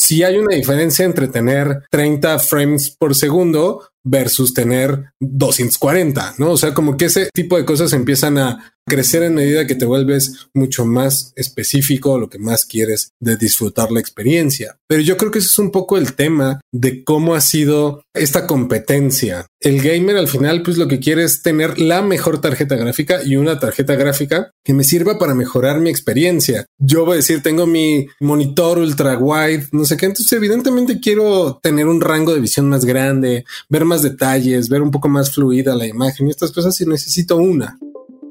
si 0.00 0.22
hay 0.22 0.36
una 0.36 0.54
diferencia 0.54 1.04
entre 1.04 1.26
tener 1.26 1.82
30 1.90 2.38
frames 2.38 2.94
por 2.96 3.16
segundo 3.18 3.90
versus 4.02 4.54
tener 4.54 5.12
240, 5.20 6.36
¿no? 6.38 6.52
O 6.52 6.56
sea, 6.56 6.72
como 6.72 6.96
que 6.96 7.06
ese 7.06 7.28
tipo 7.32 7.56
de 7.56 7.64
cosas 7.64 7.92
empiezan 7.92 8.38
a 8.38 8.72
crecer 8.88 9.22
en 9.22 9.34
medida 9.34 9.66
que 9.66 9.74
te 9.74 9.84
vuelves 9.84 10.48
mucho 10.54 10.84
más 10.84 11.32
específico, 11.36 12.18
lo 12.18 12.28
que 12.28 12.38
más 12.38 12.64
quieres 12.64 13.12
de 13.20 13.36
disfrutar 13.36 13.92
la 13.92 14.00
experiencia. 14.00 14.78
Pero 14.88 15.02
yo 15.02 15.16
creo 15.16 15.30
que 15.30 15.38
ese 15.38 15.48
es 15.48 15.58
un 15.58 15.70
poco 15.70 15.96
el 15.96 16.14
tema 16.14 16.60
de 16.72 17.04
cómo 17.04 17.34
ha 17.34 17.40
sido 17.40 18.02
esta 18.14 18.46
competencia. 18.46 19.46
El 19.60 19.82
gamer 19.82 20.16
al 20.16 20.28
final, 20.28 20.62
pues 20.62 20.78
lo 20.78 20.88
que 20.88 21.00
quiere 21.00 21.24
es 21.24 21.42
tener 21.42 21.78
la 21.78 22.02
mejor 22.02 22.40
tarjeta 22.40 22.76
gráfica 22.76 23.22
y 23.24 23.36
una 23.36 23.58
tarjeta 23.58 23.96
gráfica 23.96 24.52
que 24.64 24.74
me 24.74 24.84
sirva 24.84 25.18
para 25.18 25.34
mejorar 25.34 25.80
mi 25.80 25.90
experiencia. 25.90 26.66
Yo 26.78 27.04
voy 27.04 27.14
a 27.14 27.16
decir, 27.16 27.42
tengo 27.42 27.66
mi 27.66 28.06
monitor 28.20 28.78
ultra 28.78 29.18
wide, 29.18 29.68
no 29.72 29.84
sé 29.84 29.96
qué, 29.96 30.06
entonces 30.06 30.32
evidentemente 30.32 31.00
quiero 31.00 31.58
tener 31.62 31.86
un 31.86 32.00
rango 32.00 32.34
de 32.34 32.40
visión 32.40 32.68
más 32.68 32.84
grande, 32.84 33.44
ver 33.68 33.84
más 33.84 34.02
detalles, 34.02 34.68
ver 34.68 34.82
un 34.82 34.90
poco 34.90 35.08
más 35.08 35.32
fluida 35.32 35.74
la 35.74 35.86
imagen 35.86 36.28
y 36.28 36.30
estas 36.30 36.52
cosas 36.52 36.80
y 36.80 36.86
necesito 36.86 37.36
una 37.36 37.78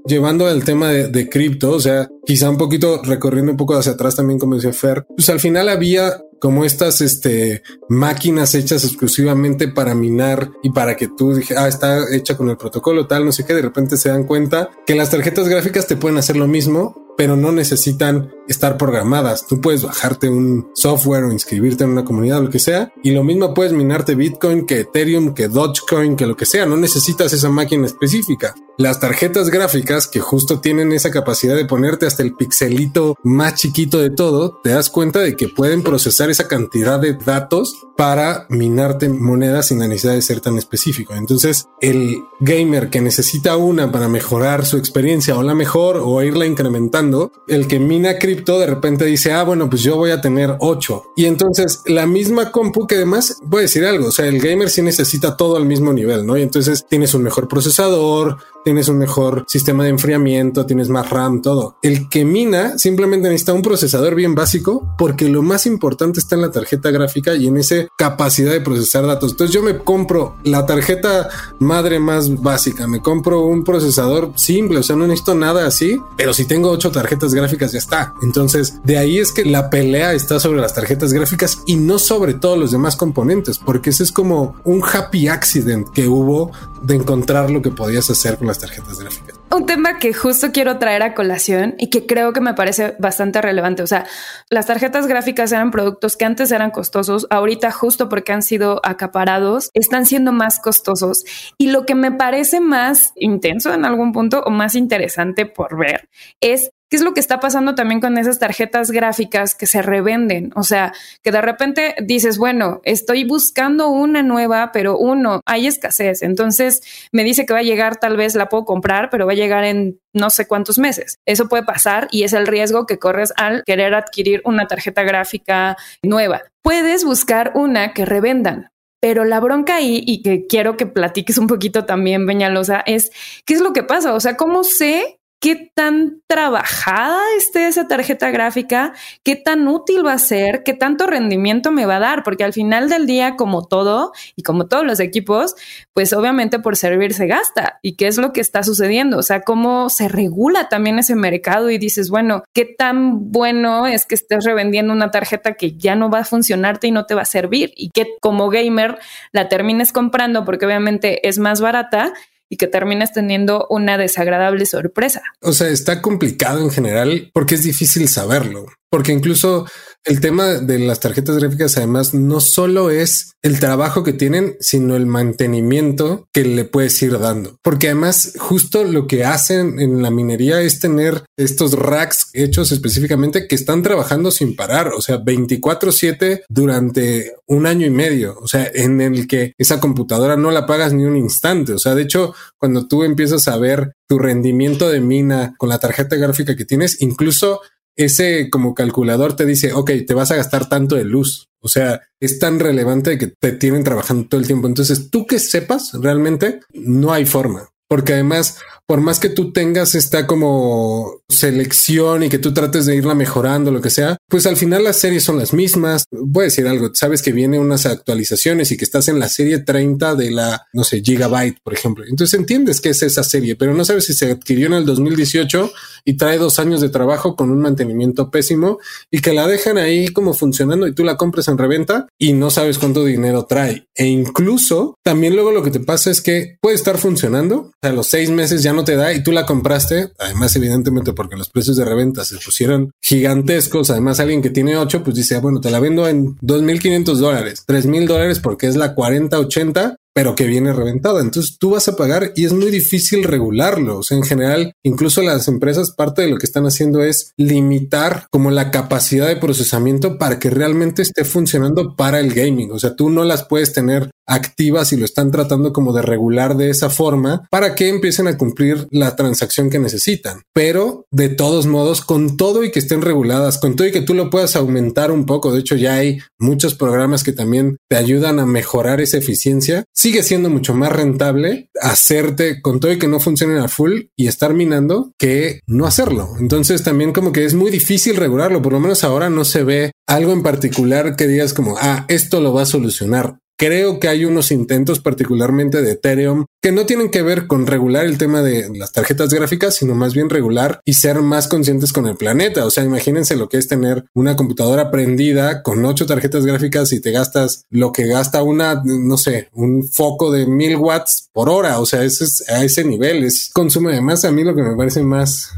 llevando 0.07 0.49
el 0.49 0.63
tema 0.63 0.89
de, 0.89 1.29
cripto, 1.29 1.71
o 1.71 1.79
sea, 1.79 2.09
quizá 2.25 2.49
un 2.49 2.57
poquito 2.57 3.01
recorriendo 3.03 3.51
un 3.51 3.57
poco 3.57 3.75
hacia 3.75 3.93
atrás 3.93 4.15
también, 4.15 4.39
como 4.39 4.55
decía 4.55 4.73
Fer, 4.73 5.05
pues 5.15 5.29
al 5.29 5.39
final 5.39 5.69
había 5.69 6.21
como 6.39 6.65
estas 6.65 7.01
este, 7.01 7.63
máquinas 7.89 8.53
hechas 8.53 8.83
exclusivamente 8.83 9.67
para 9.67 9.95
minar 9.95 10.51
y 10.61 10.69
para 10.69 10.95
que 10.95 11.07
tú 11.07 11.33
dije, 11.33 11.55
ah, 11.57 11.67
está 11.67 12.03
hecha 12.13 12.37
con 12.37 12.49
el 12.49 12.57
protocolo 12.57 13.07
tal, 13.07 13.25
no 13.25 13.31
sé 13.31 13.45
qué, 13.45 13.53
de 13.53 13.61
repente 13.61 13.97
se 13.97 14.09
dan 14.09 14.25
cuenta 14.25 14.69
que 14.85 14.95
las 14.95 15.09
tarjetas 15.09 15.47
gráficas 15.47 15.87
te 15.87 15.97
pueden 15.97 16.17
hacer 16.17 16.37
lo 16.37 16.47
mismo, 16.47 17.13
pero 17.17 17.35
no 17.35 17.51
necesitan 17.51 18.31
estar 18.48 18.77
programadas. 18.77 19.46
Tú 19.48 19.62
puedes 19.62 19.84
bajarte 19.84 20.30
un 20.30 20.70
software 20.74 21.24
o 21.24 21.32
inscribirte 21.32 21.84
en 21.84 21.92
una 21.92 22.06
comunidad 22.06 22.39
o 22.39 22.44
lo 22.44 22.50
que 22.50 22.60
sea. 22.60 22.92
Y 23.04 23.12
lo 23.12 23.24
mismo 23.24 23.54
puedes 23.54 23.74
minarte 23.74 24.16
Bitcoin 24.16 24.66
que 24.66 24.82
Ethereum, 24.82 25.34
que 25.34 25.48
Dogecoin, 25.48 26.16
que 26.16 26.25
lo 26.25 26.36
que 26.36 26.46
sea. 26.46 26.66
No 26.66 26.77
necesitas 26.77 27.34
esa 27.34 27.50
máquina 27.50 27.86
específica. 27.86 28.56
Las 28.77 29.00
tarjetas 29.00 29.50
gráficas 29.50 30.08
que 30.08 30.20
justo 30.20 30.60
tienen 30.60 30.92
esa 30.92 31.10
capacidad 31.10 31.56
de 31.56 31.66
ponerte 31.66 32.06
hasta 32.06 32.22
el 32.22 32.36
pixelito 32.36 33.18
más 33.24 33.56
chiquito 33.56 33.98
de 33.98 34.12
todo, 34.12 34.60
te 34.63 34.70
das 34.70 34.92
cuenta 34.92 35.20
de 35.20 35.36
que 35.36 35.50
pueden 35.50 35.82
procesar 35.82 36.30
esa 36.30 36.48
cantidad 36.48 37.00
de 37.00 37.13
datos 37.13 37.88
para 37.98 38.46
minarte 38.50 39.10
monedas 39.10 39.70
sin 39.70 39.80
la 39.80 39.88
necesidad 39.88 40.13
de 40.13 40.22
ser 40.22 40.42
tan 40.42 40.60
específico. 40.60 41.16
Entonces, 41.16 41.68
el 41.82 42.18
gamer 42.39 42.92
que 42.92 43.01
necesita 43.01 43.58
una 43.58 43.92
para 43.92 44.08
mejorar 44.10 44.63
su 44.63 44.77
experiencia 44.77 45.36
o 45.36 45.42
la 45.42 45.56
mejor 45.56 45.98
o 45.98 46.22
irla 46.22 46.46
incrementando, 46.46 47.32
el 47.48 47.68
que 47.68 47.80
mina 47.80 48.20
cripto 48.20 48.37
de 48.46 48.65
repente 48.65 49.06
dice, 49.06 49.32
ah, 49.32 49.44
bueno, 49.44 49.70
pues 49.70 49.82
yo 49.82 49.96
voy 49.96 50.12
a 50.12 50.22
tener 50.22 50.56
8. 50.60 51.13
Y 51.15 51.25
entonces 51.25 51.82
la 51.86 52.06
misma 52.06 52.51
compu 52.51 52.88
que 52.88 52.96
además, 52.96 53.39
voy 53.44 53.60
a 53.60 53.62
decir 53.63 53.86
algo, 53.86 54.08
o 54.08 54.12
sea, 54.12 54.25
el 54.27 54.39
gamer 54.39 54.70
sí 54.70 54.82
necesita 54.82 55.38
todo 55.38 55.58
al 55.58 55.65
mismo 55.65 55.94
nivel, 55.94 56.25
¿no? 56.25 56.38
Y 56.38 56.41
entonces 56.41 56.86
tienes 56.88 57.13
un 57.13 57.24
mejor 57.24 57.48
procesador, 57.48 58.38
tienes 58.67 58.89
un 58.89 58.97
mejor 58.97 59.45
sistema 59.47 59.86
de 59.86 59.91
enfriamiento, 59.91 60.65
tienes 60.65 60.89
más 60.89 61.09
RAM, 61.09 61.41
todo. 61.41 61.77
El 61.81 62.09
que 62.09 62.25
mina 62.25 62.77
simplemente 62.77 63.29
necesita 63.29 63.53
un 63.53 63.62
procesador 63.62 64.13
bien 64.13 64.36
básico 64.36 64.93
porque 64.97 65.29
lo 65.29 65.41
más 65.41 65.65
importante 65.65 66.19
está 66.19 66.36
en 66.36 66.41
la 66.41 66.51
tarjeta 66.51 66.91
gráfica 66.91 67.33
y 67.33 67.47
en 67.47 67.55
esa 67.55 67.88
capacidad 67.97 68.51
de 68.51 68.59
procesar 68.59 69.07
datos. 69.07 69.31
Entonces 69.31 69.53
yo 69.53 69.63
me 69.63 69.77
compro 69.77 70.36
la 70.43 70.65
tarjeta 70.65 71.29
madre 71.59 71.97
más 71.97 72.41
básica, 72.41 72.89
me 72.89 73.01
compro 73.01 73.45
un 73.45 73.63
procesador 73.63 74.33
simple, 74.36 74.79
o 74.79 74.83
sea, 74.83 74.97
no 74.97 75.07
necesito 75.07 75.33
nada 75.33 75.65
así, 75.65 76.01
pero 76.17 76.33
si 76.33 76.43
tengo 76.43 76.69
ocho 76.69 76.91
tarjetas 76.91 77.33
gráficas 77.33 77.71
ya 77.71 77.79
está. 77.79 78.15
Entonces 78.21 78.81
de 78.83 78.97
ahí 78.97 79.17
es 79.17 79.31
que 79.31 79.45
la 79.45 79.69
pelea 79.69 80.12
está 80.12 80.41
sobre 80.41 80.59
las 80.59 80.74
tarjetas 80.74 81.13
gráficas 81.13 81.59
y 81.65 81.77
no 81.77 82.00
sobre 82.00 82.33
todos 82.33 82.59
los 82.59 82.71
demás 82.71 82.97
componentes, 82.97 83.59
porque 83.59 83.91
ese 83.91 84.03
es 84.03 84.12
como 84.12 84.57
un 84.65 84.83
happy 84.83 85.29
accident 85.29 85.88
que 85.91 86.09
hubo 86.09 86.51
de 86.81 86.95
encontrar 86.95 87.50
lo 87.50 87.62
que 87.62 87.71
podías 87.71 88.09
hacer 88.09 88.38
con 88.38 88.47
las 88.47 88.56
tarjetas 88.59 88.99
gráficas. 88.99 89.39
un 89.51 89.65
tema 89.65 89.99
que 89.99 90.13
justo 90.13 90.51
quiero 90.51 90.77
traer 90.77 91.03
a 91.03 91.13
colación 91.13 91.75
y 91.77 91.89
que 91.89 92.05
creo 92.05 92.33
que 92.33 92.41
me 92.41 92.53
parece 92.53 92.95
bastante 92.99 93.41
relevante. 93.41 93.83
O 93.83 93.87
sea, 93.87 94.05
las 94.49 94.65
tarjetas 94.65 95.07
gráficas 95.07 95.51
eran 95.51 95.71
productos 95.71 96.15
que 96.17 96.25
antes 96.25 96.51
eran 96.51 96.71
costosos, 96.71 97.27
ahorita 97.29 97.71
justo 97.71 98.09
porque 98.09 98.33
han 98.33 98.41
sido 98.41 98.81
acaparados, 98.83 99.69
están 99.73 100.05
siendo 100.05 100.31
más 100.31 100.59
costosos. 100.59 101.23
Y 101.57 101.71
lo 101.71 101.85
que 101.85 101.95
me 101.95 102.11
parece 102.11 102.59
más 102.59 103.13
intenso 103.15 103.73
en 103.73 103.85
algún 103.85 104.11
punto 104.11 104.41
o 104.45 104.49
más 104.49 104.75
interesante 104.75 105.45
por 105.45 105.77
ver 105.77 106.09
es 106.41 106.71
¿Qué 106.89 106.96
es 106.96 107.01
lo 107.01 107.13
que 107.13 107.20
está 107.20 107.41
pasando 107.41 107.75
también 107.75 108.00
con 108.00 108.17
esas 108.17 108.39
tarjetas 108.39 108.91
gráficas 108.91 109.56
que 109.56 109.65
se 109.65 109.82
revenden? 109.82 110.51
O 110.56 110.63
sea, 110.63 110.94
que 111.22 111.34
de 111.34 111.41
repente 111.41 111.96
dices, 112.01 112.38
bueno, 112.38 112.79
estoy 112.86 113.25
buscando 113.25 113.89
una 113.89 114.24
nueva, 114.24 114.72
pero 114.72 114.98
uno, 114.98 115.41
hay 115.46 115.67
escasez. 115.67 116.22
Entonces 116.22 116.82
me 117.12 117.25
dice 117.25 117.46
que 117.46 117.51
va 117.51 117.60
a 117.60 117.63
llegar, 117.63 117.98
tal 117.98 118.15
vez 118.15 118.36
la 118.36 118.48
puedo 118.48 118.63
comprar, 118.63 119.10
pero 119.10 119.25
va 119.25 119.34
a 119.34 119.36
llegar 119.36 119.65
en 119.65 120.00
no 120.13 120.29
sé 120.29 120.48
cuántos 120.48 120.79
meses. 120.79 121.17
Eso 121.25 121.50
puede 121.50 121.63
pasar 121.63 122.08
y 122.10 122.24
es 122.24 122.32
el 122.32 122.48
riesgo 122.48 122.86
que 122.86 123.00
corres 123.00 123.34
al 123.36 123.63
querer 123.65 123.94
adquirir 123.94 124.41
una 124.46 124.67
tarjeta 124.67 125.03
gráfica 125.03 125.75
nueva. 126.01 126.44
Puedes 126.63 127.03
buscar 127.03 127.51
una 127.56 127.94
que 127.94 128.06
revendan, 128.06 128.70
pero 129.01 129.25
la 129.25 129.39
bronca 129.39 129.75
ahí, 129.75 130.01
y 130.06 130.22
que 130.22 130.48
quiero 130.48 130.75
que 130.75 130.86
platiques 130.86 131.38
un 131.38 131.48
poquito 131.48 131.86
también, 131.86 132.25
Beñalosa, 132.25 132.82
es 132.86 133.12
qué 133.46 133.53
es 133.53 133.62
lo 133.62 133.74
que 133.74 133.84
pasa. 133.84 134.13
O 134.13 134.20
sea, 134.20 134.38
¿cómo 134.38 134.63
sé 134.63 135.16
qué 135.39 135.72
tan 135.74 136.22
trabajada 136.27 137.22
esté 137.38 137.67
esa 137.67 137.88
tarjeta 137.88 138.32
gráfica, 138.32 138.94
qué 139.24 139.36
tan 139.36 139.67
útil 139.67 140.06
va 140.06 140.13
a 140.13 140.17
ser, 140.17 140.63
qué 140.63 140.74
tanto 140.74 141.06
rendimiento 141.06 141.72
me 141.72 141.86
va 141.86 141.98
a 141.98 142.00
dar, 142.00 142.24
porque 142.24 142.44
al 142.44 142.53
final 142.53 142.89
del 142.89 143.06
día, 143.06 143.36
como 143.36 143.65
todo 143.67 144.13
y 144.36 144.44
como 144.44 144.67
todos 144.67 144.86
los 144.86 145.00
equipos, 145.00 145.56
pues 145.94 146.13
obviamente 146.13 146.60
por 146.60 146.75
servir 146.75 147.13
se 147.13 147.27
gasta. 147.27 147.79
¿Y 147.82 147.96
qué 147.96 148.08
es 148.08 148.17
lo 148.17 148.34
que 148.34 148.41
está 148.41 148.63
sucediendo? 148.63 149.17
O 149.17 149.24
sea, 149.24 149.41
cómo 149.41 149.89
se 149.89 150.08
regula 150.08 150.70
también 150.70 151.00
ese 151.00 151.15
mercado 151.15 151.70
y 151.70 151.77
dices, 151.77 152.10
bueno, 152.10 152.44
qué 152.53 152.65
tan 152.65 153.32
bueno 153.32 153.86
es 153.86 154.06
que 154.06 154.15
estés 154.15 154.44
revendiendo 154.44 154.91
una 154.91 155.12
tarjeta 155.12 155.53
que 155.53 155.77
ya 155.77 155.96
no 155.96 156.10
va 156.10 156.20
a 156.20 156.25
funcionarte 156.25 156.88
y 156.88 156.91
no 156.91 157.06
te 157.06 157.15
va 157.15 157.22
a 157.22 157.25
servir 157.25 157.74
y 157.75 157.89
que 157.91 158.08
como 158.22 158.50
gamer 158.50 158.98
la 159.32 159.50
termines 159.50 159.91
comprando 159.91 160.46
porque 160.46 160.65
obviamente 160.65 161.27
es 161.27 161.38
más 161.38 161.62
barata 161.62 162.13
y 162.50 162.58
que 162.58 162.68
termines 162.68 163.12
teniendo 163.12 163.68
una 163.70 163.98
desagradable 163.98 164.66
sorpresa. 164.66 165.22
O 165.42 165.54
sea, 165.54 165.68
está 165.70 166.01
complicado 166.01 166.62
en 166.62 166.70
general 166.70 167.30
porque 167.34 167.56
es 167.56 167.63
difícil 167.63 168.08
saberlo, 168.08 168.68
porque 168.89 169.12
incluso 169.12 169.65
el 170.08 170.22
tema 170.22 170.53
de 170.56 170.79
las 170.79 171.01
tarjetas 171.01 171.38
gráficas 171.38 171.75
además 171.75 172.13
no 172.13 172.39
solo 172.39 172.89
es 172.89 173.34
el 173.41 173.60
trabajo 173.60 174.03
que 174.03 174.13
tienen, 174.13 174.56
sino 174.62 174.96
el 174.96 175.06
mantenimiento 175.06 176.27
que 176.32 176.46
le 176.46 176.63
puedes 176.63 177.01
ir 177.01 177.20
dando. 177.20 177.58
Porque 177.62 177.88
además 177.88 178.34
justo 178.39 178.86
lo 178.86 179.06
que 179.06 179.25
hacen 179.25 179.79
en 179.79 180.01
la 180.01 180.10
minería 180.10 180.62
es 180.62 180.79
tener 180.79 181.24
estos 181.38 181.74
racks 181.74 182.29
hechos 182.34 182.72
específicamente 182.72 183.48
que 183.48 183.56
están 183.56 183.84
trabajando 183.84 184.32
sin 184.32 184.56
parar, 184.56 184.94
o 184.94 185.01
sea, 185.01 185.17
24/7 185.17 186.44
durante 186.48 187.34
un 187.46 187.65
año 187.65 187.86
y 187.86 187.91
medio, 187.91 188.38
o 188.39 188.48
sea, 188.48 188.70
en 188.74 189.01
el 189.01 189.27
que 189.27 189.53
esa 189.58 189.79
computadora 189.79 190.38
no 190.38 190.51
la 190.51 190.65
pagas 190.65 190.94
ni 190.94 191.03
un 191.03 191.17
instante. 191.17 191.74
O 191.74 191.79
sea, 191.79 191.96
de 191.96 192.03
hecho, 192.03 192.34
cuando 192.58 192.88
tú 192.88 193.03
empiezas 193.03 193.48
a 193.48 193.58
ver 193.58 193.94
tu 194.08 194.20
rendimiento 194.20 194.89
de 194.89 195.01
mina 195.01 195.53
con 195.58 195.70
la 195.70 195.79
tarjeta 195.79 196.15
gráfica 196.15 196.56
que 196.56 196.65
tienes, 196.65 197.01
incluso 197.01 197.62
ese 197.98 198.50
como 198.50 198.75
calculador 198.75 199.36
te 199.36 199.46
dice, 199.46 199.74
ok, 199.74 199.92
te 200.08 200.13
vas 200.13 200.32
a 200.32 200.36
gastar 200.36 200.70
tanto 200.70 200.96
de 200.96 201.04
luz. 201.04 201.50
O 201.60 201.68
sea, 201.68 202.01
es 202.20 202.39
tan 202.39 202.60
relevante 202.60 203.18
que 203.18 203.27
te 203.27 203.51
tienen 203.51 203.84
trabajando 203.84 204.27
todo 204.27 204.39
el 204.39 204.48
tiempo. 204.48 204.68
Entonces, 204.68 205.10
tú 205.10 205.25
que 205.25 205.39
sepas 205.39 205.92
realmente, 205.94 206.62
no 206.74 207.12
hay 207.12 207.25
forma. 207.25 207.70
Porque 207.89 208.13
además, 208.13 208.60
por 208.88 209.01
más 209.01 209.20
que 209.20 209.29
tú 209.29 209.51
tengas 209.51 209.96
esta 209.96 210.25
como 210.25 211.22
selección 211.27 212.24
y 212.24 212.29
que 212.29 212.39
tú 212.39 212.53
trates 212.53 212.86
de 212.86 212.96
irla 212.96 213.15
mejorando, 213.15 213.70
lo 213.70 213.82
que 213.82 213.89
sea, 213.89 214.15
pues 214.29 214.46
al 214.46 214.56
final 214.56 214.86
las 214.86 214.98
series 214.98 215.24
son 215.24 215.38
las 215.38 215.53
mismas. 215.53 216.06
Voy 216.10 216.44
a 216.44 216.46
decir 216.46 216.67
algo, 216.67 216.89
sabes 216.94 217.22
que 217.22 217.34
vienen 217.34 217.60
unas 217.60 217.86
actualizaciones 217.86 218.72
y 218.72 218.77
que 218.77 218.86
estás 218.86 219.10
en 219.10 219.20
la 219.20 219.27
serie 219.27 219.60
30 219.60 220.15
de 220.15 220.32
la, 220.32 220.67
no 220.72 220.86
sé, 220.86 221.01
Gigabyte, 221.01 221.60
por 221.62 221.74
ejemplo. 221.74 222.06
Entonces 222.08 222.39
entiendes 222.39 222.79
que 222.79 222.89
es 222.89 223.03
esa 223.03 223.24
serie, 223.24 223.58
pero 223.58 223.74
no 223.74 223.84
sabes 223.84 224.06
si 224.06 224.13
se 224.13 224.32
adquirió 224.32 224.67
en 224.67 224.74
el 224.74 224.86
2018 224.86 225.72
y 226.06 226.13
trae 226.15 226.38
dos 226.38 226.58
años 226.58 226.79
de 226.79 226.88
trabajo 226.88 227.36
con 227.36 227.51
un 227.51 227.60
mantenimiento 227.60 228.32
pésimo 228.32 228.79
y 229.12 229.20
que 229.20 229.34
la 229.34 229.48
dejan 229.48 229.77
ahí 229.77 230.08
como 230.08 230.34
funcionando 230.34 230.88
y 230.88 230.94
tú 230.94 231.03
la 231.03 231.17
compras 231.17 231.50
en 231.50 231.58
reventa 231.58 232.08
y 232.17 232.32
no 232.32 232.50
sabes 232.50 232.77
cuánto 232.77 233.03
dinero 233.03 233.46
trae. 233.46 233.88
E 233.96 234.06
incluso 234.06 234.96
también 235.03 235.36
luego 235.36 235.51
lo 235.51 235.62
que 235.63 235.72
te 235.72 235.82
pasa 235.82 236.10
es 236.10 236.22
que 236.22 236.58
puede 236.62 236.77
estar 236.77 236.98
funcionando, 236.98 237.72
a 237.82 237.89
los 237.89 238.08
seis 238.08 238.29
meses 238.29 238.63
ya 238.63 238.74
no 238.74 238.76
te 238.84 238.96
da 238.96 239.13
y 239.13 239.24
tú 239.24 239.31
la 239.31 239.46
compraste. 239.46 240.12
Además, 240.19 240.55
evidentemente, 240.55 241.13
porque 241.13 241.38
los 241.38 241.50
precios 241.50 241.77
de 241.77 241.86
reventa 241.86 242.25
se 242.25 242.38
pusieron 242.38 242.91
gigantescos. 243.01 243.89
Además, 243.89 244.19
alguien 244.19 244.41
que 244.41 244.50
tiene 244.50 244.77
ocho, 244.77 245.03
pues 245.03 245.16
dice, 245.16 245.35
ah, 245.35 245.40
bueno, 245.40 245.61
te 245.61 245.72
la 245.72 245.79
vendo 245.79 246.07
en 246.07 246.37
2.500 246.40 247.16
dólares, 247.16 247.63
3.000 247.68 248.07
dólares 248.07 248.40
porque 248.40 248.68
es 248.68 248.75
la 248.75 248.94
4080 248.94 249.98
pero 250.18 250.33
que 250.33 250.48
viene 250.48 250.74
reventada. 250.74 251.22
Entonces 251.22 251.59
tú 251.59 251.70
vas 251.70 251.87
a 251.87 251.96
pagar 251.96 252.31
y 252.35 252.46
es 252.46 252.51
muy 252.51 252.72
difícil 252.72 253.24
regularlo. 253.24 254.00
O 254.00 254.03
sea, 254.03 254.18
en 254.18 254.24
general, 254.24 254.74
incluso 254.81 255.22
las 255.22 255.48
empresas 255.48 255.92
parte 255.92 256.24
de 256.24 256.29
lo 256.29 256.37
que 256.37 256.48
están 256.48 256.66
haciendo 256.66 257.03
es 257.03 257.33
limitar 257.37 258.25
como 258.31 258.50
la 258.50 258.72
capacidad 258.72 259.27
de 259.27 259.35
procesamiento 259.35 260.18
para 260.18 260.40
que 260.40 260.50
realmente 260.50 261.03
esté 261.03 261.24
funcionando 261.24 261.96
para 261.96 262.20
el 262.20 262.33
gaming. 262.33 262.72
O 262.72 262.79
sea, 262.79 262.96
tú 262.96 263.11
no 263.11 263.25
las 263.25 263.44
puedes 263.44 263.74
tener 263.74 264.09
activas 264.27 264.94
y 264.94 264.98
lo 264.98 265.05
están 265.05 265.31
tratando 265.31 265.74
como 265.74 265.94
de 265.94 266.01
regular 266.01 266.57
de 266.57 266.70
esa 266.70 266.90
forma 266.90 267.48
para 267.50 267.75
que 267.75 267.90
empiecen 267.90 268.27
a 268.27 268.37
cumplir 268.37 268.87
la 268.92 269.16
transacción 269.16 269.70
que 269.70 269.79
necesitan. 269.79 270.42
Pero 270.53 271.05
de 271.11 271.29
todos 271.29 271.66
modos, 271.66 272.01
con 272.01 272.37
todo 272.37 272.63
y 272.63 272.72
que 272.72 272.79
estén 272.79 273.01
reguladas, 273.01 273.57
con 273.57 273.75
todo 273.75 273.87
y 273.87 273.92
que 273.92 274.01
tú 274.01 274.13
lo 274.13 274.29
puedas 274.29 274.55
aumentar 274.55 275.11
un 275.11 275.25
poco, 275.25 275.53
de 275.53 275.59
hecho 275.59 275.75
ya 275.75 275.96
hay 275.96 276.20
muchos 276.40 276.75
programas 276.75 277.24
que 277.24 277.31
también 277.31 277.77
te 277.90 277.96
ayudan 277.96 278.40
a 278.40 278.46
mejorar 278.46 279.01
esa 279.01 279.18
eficiencia, 279.18 279.83
sigue 279.94 280.24
siendo 280.24 280.50
mucho 280.50 280.74
más 280.74 280.92
rentable 280.92 281.70
hacerte 281.81 282.61
con 282.61 282.79
todo 282.79 282.92
y 282.92 283.00
que 283.00 283.07
no 283.07 283.20
funcionen 283.20 283.57
a 283.57 283.68
full 283.68 284.01
y 284.16 284.27
estar 284.27 284.53
minando 284.53 285.11
que 285.18 285.61
no 285.68 285.85
hacerlo. 285.85 286.33
Entonces 286.40 286.83
también 286.83 287.13
como 287.13 287.31
que 287.31 287.46
es 287.46 287.53
muy 287.53 287.72
difícil 287.72 288.16
regularlo, 288.16 288.61
por 288.61 288.74
lo 288.74 288.79
menos 288.79 289.03
ahora 289.03 289.29
no 289.29 289.46
se 289.46 289.63
ve 289.63 289.92
algo 290.07 290.31
en 290.33 290.44
particular 290.44 291.16
que 291.16 291.27
digas 291.27 291.53
como, 291.53 291.77
ah, 291.79 292.05
esto 292.07 292.42
lo 292.42 292.53
va 292.53 292.63
a 292.63 292.66
solucionar. 292.66 293.40
Creo 293.59 294.00
que 294.00 294.07
hay 294.07 294.24
unos 294.24 294.51
intentos 294.51 295.00
particularmente 295.00 295.81
de 295.81 295.93
Ethereum 295.93 296.46
que 296.61 296.72
no 296.72 296.85
tienen 296.85 297.09
que 297.09 297.24
ver 297.24 297.48
con 297.48 297.65
regular 297.65 298.05
el 298.05 298.20
tema 298.20 298.43
de 298.43 298.70
las 298.77 298.91
tarjetas 298.91 299.33
gráficas, 299.33 299.74
sino 299.74 299.96
más 299.96 300.13
bien 300.13 300.29
regular 300.29 300.79
y 300.85 300.93
ser 300.93 301.22
más 301.22 301.48
conscientes 301.48 301.91
con 301.91 302.05
el 302.05 302.17
planeta. 302.17 302.67
O 302.67 302.70
sea, 302.70 302.83
imagínense 302.83 303.35
lo 303.35 303.50
que 303.50 303.57
es 303.57 303.67
tener 303.67 304.05
una 304.13 304.35
computadora 304.35 304.91
prendida 304.91 305.63
con 305.63 305.83
ocho 305.85 306.05
tarjetas 306.05 306.46
gráficas 306.46 306.93
y 306.93 307.01
te 307.01 307.11
gastas 307.11 307.63
lo 307.72 307.91
que 307.91 308.05
gasta 308.05 308.43
una, 308.43 308.83
no 308.85 309.17
sé, 309.17 309.50
un 309.53 309.87
foco 309.87 310.31
de 310.31 310.46
mil 310.46 310.75
watts 310.75 311.29
por 311.33 311.50
hora. 311.50 311.79
O 311.79 311.87
sea, 311.87 312.03
ese 312.03 312.25
es 312.25 312.48
a 312.50 312.63
ese 312.63 312.83
nivel 312.83 313.24
es 313.24 313.50
consumo. 313.51 313.89
Además, 313.89 314.24
a 314.24 314.31
mí 314.31 314.43
lo 314.43 314.55
que 314.55 314.61
me 314.61 314.75
parece 314.75 315.01
más 315.01 315.50